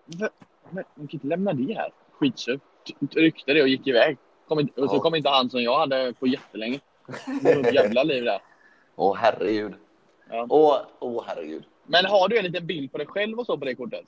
men, 0.04 0.28
man 0.70 1.06
kan 1.06 1.08
inte 1.10 1.26
lämna 1.26 1.52
det 1.52 1.74
här. 1.74 1.92
Skitsur. 2.12 2.60
T- 2.86 3.20
Ryckte 3.20 3.52
det 3.52 3.62
och 3.62 3.68
gick 3.68 3.86
iväg. 3.86 4.18
Kom 4.48 4.60
inte, 4.60 4.80
och 4.82 4.90
så 4.90 4.96
Ja. 4.96 5.00
kom 5.00 5.14
inte 5.14 5.28
han 5.28 5.50
som 5.50 5.62
jag 5.62 5.78
hade 5.78 6.12
på 6.12 6.26
jättelänge. 6.26 6.80
Det 7.42 7.54
var 7.62 7.72
jävla 7.72 8.02
liv 8.02 8.24
där. 8.24 8.40
Åh 8.96 9.16
herregud. 9.16 9.74
Ja. 10.30 10.46
Åh, 10.50 10.76
åh 10.98 11.24
herregud. 11.26 11.64
Men 11.86 12.04
har 12.06 12.28
du 12.28 12.38
en 12.38 12.44
liten 12.44 12.66
bild 12.66 12.92
på 12.92 12.98
dig 12.98 13.06
själv 13.06 13.38
och 13.38 13.46
så 13.46 13.58
på 13.58 13.64
det 13.64 13.74
kortet? 13.74 14.04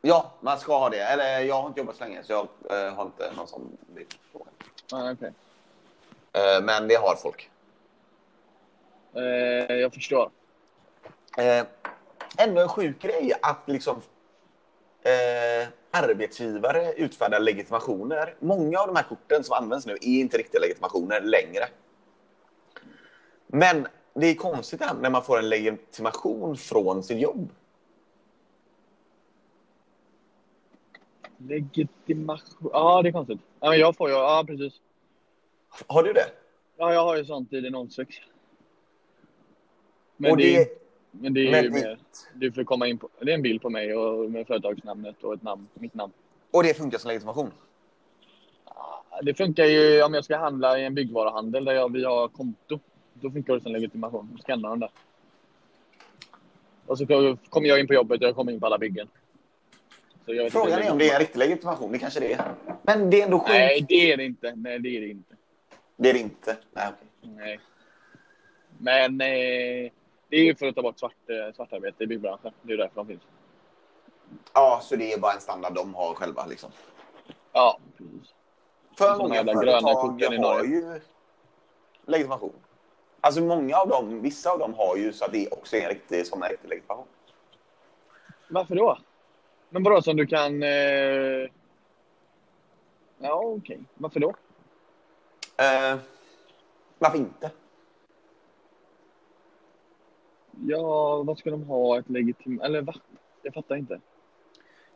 Ja, 0.00 0.32
man 0.40 0.58
ska 0.58 0.78
ha 0.78 0.88
det. 0.90 1.00
Eller 1.02 1.40
jag 1.40 1.60
har 1.62 1.68
inte 1.68 1.80
jobbat 1.80 1.96
så 1.96 2.04
länge 2.04 2.22
så 2.24 2.32
jag 2.32 2.48
eh, 2.86 2.94
har 2.94 3.04
inte 3.04 3.32
någon 3.36 3.48
sån 3.48 3.76
bild. 3.94 4.14
på. 4.32 4.46
Ah, 4.92 5.10
okej. 5.12 5.32
Eh, 6.38 6.62
men 6.62 6.88
det 6.88 6.94
har 6.94 7.16
folk. 7.16 7.50
Eh, 9.14 9.76
jag 9.76 9.94
förstår. 9.94 10.30
Eh, 11.38 11.66
ändå 12.38 12.60
en 12.60 12.68
sjuk 12.68 13.02
grej 13.02 13.32
att 13.42 13.62
liksom 13.66 13.96
eh, 15.02 15.68
arbetsgivare 15.90 16.92
utfärdar 16.92 17.40
legitimationer. 17.40 18.34
Många 18.38 18.80
av 18.80 18.86
de 18.86 18.96
här 18.96 19.02
korten 19.02 19.44
som 19.44 19.56
används 19.56 19.86
nu 19.86 19.92
är 19.92 20.20
inte 20.20 20.38
riktiga 20.38 20.60
legitimationer 20.60 21.20
längre. 21.20 21.64
Men 23.46 23.86
det 24.14 24.26
är 24.26 24.34
konstigt 24.34 24.80
när 25.00 25.10
man 25.10 25.22
får 25.22 25.38
en 25.38 25.48
legitimation 25.48 26.56
från 26.56 27.02
sitt 27.02 27.20
jobb. 27.20 27.50
Legitimation. 31.36 32.70
Ja, 32.72 33.02
det 33.02 33.08
är 33.08 33.12
konstigt. 33.12 33.40
Ja, 33.60 33.70
men 33.70 33.78
jag 33.78 33.96
får 33.96 34.08
ju. 34.08 34.14
Ja, 34.14 34.44
precis. 34.46 34.80
Har 35.86 36.02
du 36.02 36.12
det? 36.12 36.26
Ja, 36.76 36.92
jag 36.92 37.04
har 37.04 37.16
ju 37.16 37.24
sånt 37.24 37.52
i 37.52 37.60
din 37.60 37.90
06. 37.90 38.16
Men 40.16 40.30
Och 40.30 40.36
det, 40.36 40.58
det, 40.58 40.70
men 41.10 41.34
det 41.34 41.40
är 41.48 41.50
men 41.50 41.64
ju 41.64 41.68
det- 41.70 41.74
mer... 41.74 41.98
Du 42.34 42.52
får 42.52 42.64
komma 42.64 42.86
in 42.86 42.98
på... 42.98 43.08
Det 43.20 43.30
är 43.30 43.34
en 43.34 43.42
bild 43.42 43.62
på 43.62 43.70
mig 43.70 43.94
och 43.94 44.30
med 44.30 44.46
företagsnamnet 44.46 45.24
och 45.24 45.34
ett 45.34 45.42
namn. 45.42 45.68
Mitt 45.74 45.94
namn. 45.94 46.12
och 46.50 46.62
det 46.62 46.74
funkar 46.74 46.98
som 46.98 47.08
legitimation? 47.08 47.50
Det 49.22 49.34
funkar 49.34 49.64
ju 49.64 50.02
om 50.02 50.14
jag 50.14 50.24
ska 50.24 50.36
handla 50.36 50.78
i 50.78 50.84
en 50.84 50.94
byggvaruhandel 50.94 51.64
där 51.64 51.72
jag, 51.72 51.92
vi 51.92 52.04
har 52.04 52.28
konto. 52.28 52.78
Då 53.14 53.30
funkar 53.30 53.54
det 53.54 53.60
som 53.60 53.72
legitimation. 53.72 54.28
Då 54.36 54.42
skannar 54.42 54.68
de 54.68 54.80
det. 54.80 54.88
Och 56.86 56.98
så 56.98 57.06
kommer 57.48 57.68
jag 57.68 57.80
in 57.80 57.86
på 57.86 57.94
jobbet 57.94 58.20
och 58.22 58.26
jag 58.28 58.34
kommer 58.34 58.52
in 58.52 58.60
på 58.60 58.66
alla 58.66 58.78
byggen. 58.78 59.08
Frågan 60.50 60.82
är 60.82 60.92
om 60.92 60.98
det 60.98 61.08
är 61.10 61.14
en 61.14 61.20
riktig 61.20 61.38
legitimation. 61.38 61.92
Det 61.92 61.98
kanske 61.98 62.20
det 62.20 62.32
är. 62.32 62.54
Men 62.82 63.10
det 63.10 63.20
är 63.20 63.24
ändå 63.24 63.38
sjukt. 63.38 63.48
Nej, 63.50 63.86
det 63.88 64.12
är 64.12 64.16
det 64.16 64.24
inte. 64.24 64.52
Nej, 64.56 64.78
det 64.78 64.96
är 64.96 65.00
det 65.00 65.08
inte. 65.08 65.34
Det 66.00 66.10
är 66.10 66.12
det 66.12 66.18
inte. 66.18 66.56
Nej, 66.72 66.88
okej. 66.88 67.08
Nej. 67.36 67.60
Men 68.78 69.20
eh, 69.20 69.92
det 70.28 70.36
är 70.36 70.44
ju 70.44 70.54
för 70.54 70.66
att 70.66 70.74
ta 70.74 70.82
bort 70.82 70.98
svart, 70.98 71.12
eh, 71.26 71.54
svartarbete 71.54 72.04
i 72.04 72.06
byggbranschen. 72.06 72.52
Det 72.62 72.72
är 72.72 72.76
därför 72.76 72.94
de 72.94 73.06
finns. 73.06 73.22
Ja, 74.54 74.80
så 74.82 74.96
det 74.96 75.12
är 75.12 75.18
bara 75.18 75.32
en 75.32 75.40
standard 75.40 75.74
de 75.74 75.94
har 75.94 76.14
själva 76.14 76.46
liksom. 76.46 76.70
Ja, 77.52 77.78
precis. 77.96 78.34
För 78.98 79.10
De 79.10 79.18
många 79.18 79.44
företag 79.44 80.22
har 80.38 80.64
ju 80.64 81.00
legitimation. 82.06 82.52
Alltså 83.20 83.40
många 83.40 83.76
av 83.76 83.88
dem, 83.88 84.22
vissa 84.22 84.50
av 84.50 84.58
dem 84.58 84.74
har 84.74 84.96
ju 84.96 85.12
så 85.12 85.24
att 85.24 85.32
det 85.32 85.48
också 85.48 85.76
är 85.76 85.82
en 85.82 85.88
riktig, 85.88 86.26
som 86.26 86.42
en 86.42 86.48
riktig 86.48 86.68
legitimation. 86.68 87.06
Varför 88.48 88.74
då? 88.74 88.98
Men 89.70 89.82
bara 89.82 90.02
som 90.02 90.16
du 90.16 90.26
kan... 90.26 90.62
Eh... 90.62 91.50
Ja, 93.18 93.42
okej. 93.42 93.80
Varför 93.94 94.20
då? 94.20 94.34
Eh, 95.58 95.98
varför 96.98 97.18
inte? 97.18 97.50
Ja, 100.66 101.22
vad 101.22 101.38
ska 101.38 101.50
de 101.50 101.62
ha 101.62 101.98
ett 101.98 102.10
legitim... 102.10 102.60
Eller 102.60 102.82
va? 102.82 102.94
Jag 103.42 103.54
fattar 103.54 103.76
inte. 103.76 104.00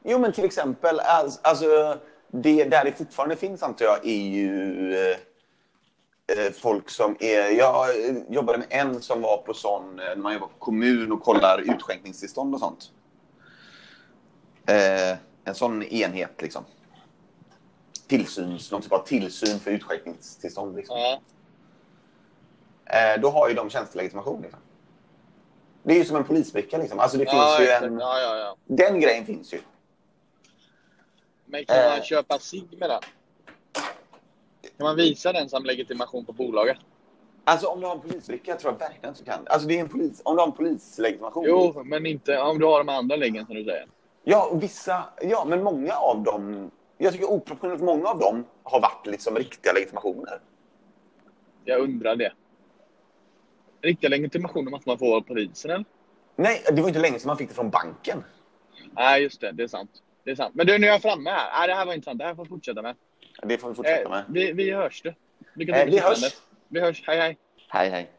Jo, 0.05 0.19
men 0.19 0.33
till 0.33 0.45
exempel, 0.45 1.01
alltså, 1.01 1.41
alltså 1.43 1.99
det 2.31 2.65
där 2.65 2.85
det 2.85 2.93
fortfarande 2.93 3.37
finns 3.37 3.63
antar 3.63 3.85
jag 3.85 4.07
är 4.07 4.23
ju 4.29 4.95
eh, 4.95 5.17
eh, 6.27 6.53
folk 6.53 6.91
som 6.91 7.17
är... 7.21 7.51
Jag 7.59 8.09
eh, 8.09 8.17
jobbade 8.29 8.59
med 8.59 8.67
en 8.71 9.01
som 9.01 9.23
var 9.23 9.37
på 9.37 9.55
sån, 9.55 9.99
eh, 9.99 10.05
när 10.05 10.17
man 10.17 10.33
jobbar 10.33 10.47
på 10.47 10.59
kommun 10.59 11.13
och 11.13 11.23
kollar 11.23 11.59
utskänkningstillstånd 11.59 12.55
och 12.55 12.61
sånt. 12.61 12.93
Eh, 14.67 15.19
en 15.45 15.55
sån 15.55 15.83
enhet 15.83 16.43
liksom. 16.43 16.65
Tillsyns, 18.17 18.73
någon 18.73 18.83
typ 18.83 18.93
av 18.93 19.07
tillsyn 19.07 19.59
för 19.61 19.71
utskänkningstillstånd. 19.71 20.77
Liksom. 20.77 20.99
Ja. 20.99 21.21
Eh, 22.87 23.21
då 23.21 23.31
har 23.31 23.49
ju 23.49 23.55
de 23.55 23.71
tjänstelegitimation. 23.71 24.43
Liksom. 24.43 24.61
Det 25.83 25.93
är 25.95 25.99
ju 25.99 26.05
som 26.05 26.17
en 26.17 26.25
polisbricka 26.25 26.79
liksom. 26.79 26.99
Alltså 27.01 27.19
det 27.19 27.25
ja, 27.25 27.57
finns 27.57 27.69
ju 27.69 27.73
en... 27.73 27.99
ja, 27.99 28.37
ja. 28.39 28.57
Den 28.67 29.01
grejen 29.01 29.27
finns 29.27 29.55
ju. 29.55 29.61
Men 31.47 31.65
kan 31.65 31.77
Eh. 31.77 31.91
man 31.91 32.03
köpa 32.03 32.39
sig 32.39 32.69
med 32.79 32.91
den? 32.91 33.01
Kan 34.77 34.85
man 34.87 34.97
visa 34.97 35.33
den 35.33 35.49
som 35.49 35.65
legitimation 35.65 36.25
på 36.25 36.33
bolaget? 36.33 36.77
Alltså 37.45 37.67
om 37.67 37.81
du 37.81 37.87
har 37.87 37.95
en 37.95 38.01
polisbricka 38.01 38.57
tror 38.57 38.73
jag 38.73 38.89
verkligen 38.89 39.15
så 39.15 39.25
kan 39.25 39.47
Alltså 39.47 39.69
det 39.69 39.77
är 39.77 39.81
en 39.81 39.89
polis, 39.89 40.23
om 40.25 40.37
du 40.37 40.41
har 40.43 40.47
en 40.47 40.53
polislegitimation. 40.55 41.45
Jo, 41.47 41.83
men 41.85 42.07
inte 42.07 42.39
om 42.39 42.59
du 42.59 42.65
har 42.67 42.79
de 42.79 42.89
andra 42.89 43.17
läggen 43.17 43.47
som 43.47 43.55
du 43.55 43.65
säger. 43.65 43.87
Ja, 44.25 44.51
vissa, 44.55 45.05
ja 45.23 45.45
men 45.45 45.63
många 45.63 45.95
av 45.95 46.23
dem, 46.23 46.71
jag 47.03 47.13
tycker 47.13 47.31
oproportionerligt 47.31 47.85
många 47.85 48.09
av 48.09 48.19
dem 48.19 48.45
har 48.63 48.81
varit 48.81 49.07
liksom 49.07 49.37
riktiga 49.37 49.73
legitimationer. 49.73 50.41
Jag 51.65 51.81
undrar 51.81 52.17
det. 52.17 52.33
Riktiga 53.81 54.11
legitimationer 54.11 54.71
måste 54.71 54.89
man 54.89 54.99
få 54.99 55.17
av 55.17 55.21
polisen 55.21 55.71
eller? 55.71 55.85
Nej, 56.37 56.63
det 56.73 56.83
var 56.83 56.89
inte 56.89 57.01
länge 57.01 57.19
sedan 57.19 57.27
man 57.27 57.37
fick 57.37 57.49
det 57.49 57.55
från 57.55 57.71
banken. 57.71 58.25
Nej, 58.93 59.23
just 59.23 59.41
det. 59.41 59.53
Det 59.53 59.63
är 59.63 59.69
sant. 59.69 59.91
Det 60.25 60.31
är 60.31 60.35
sant. 60.35 60.55
Men 60.55 60.67
du, 60.67 60.79
nu 60.79 60.87
är 60.87 60.91
jag 60.91 61.03
framme 61.03 61.31
här. 61.31 61.59
Nej, 61.59 61.69
det 61.69 61.75
här 61.75 61.87
var 61.87 61.95
intressant. 61.95 62.19
Det 62.19 62.25
här 62.25 62.35
får 62.35 62.45
vi 62.45 62.49
fortsätta 62.49 62.83
med. 62.83 62.97
Det 63.43 63.59
får 63.59 63.69
vi 63.69 63.75
fortsätta 63.75 64.09
med. 64.09 64.19
Eh, 64.19 64.25
vi, 64.29 64.53
vi 64.53 64.71
hörs 64.71 65.03
du. 65.03 65.15
Lycka 65.55 65.83
Eh, 65.83 65.87
vi 65.91 65.99
hörs. 65.99 66.41
Vi 66.69 66.81
hörs. 66.81 67.03
Hej, 67.07 67.19
hej. 67.19 67.39
Hej, 67.69 67.91
hej. 67.91 68.11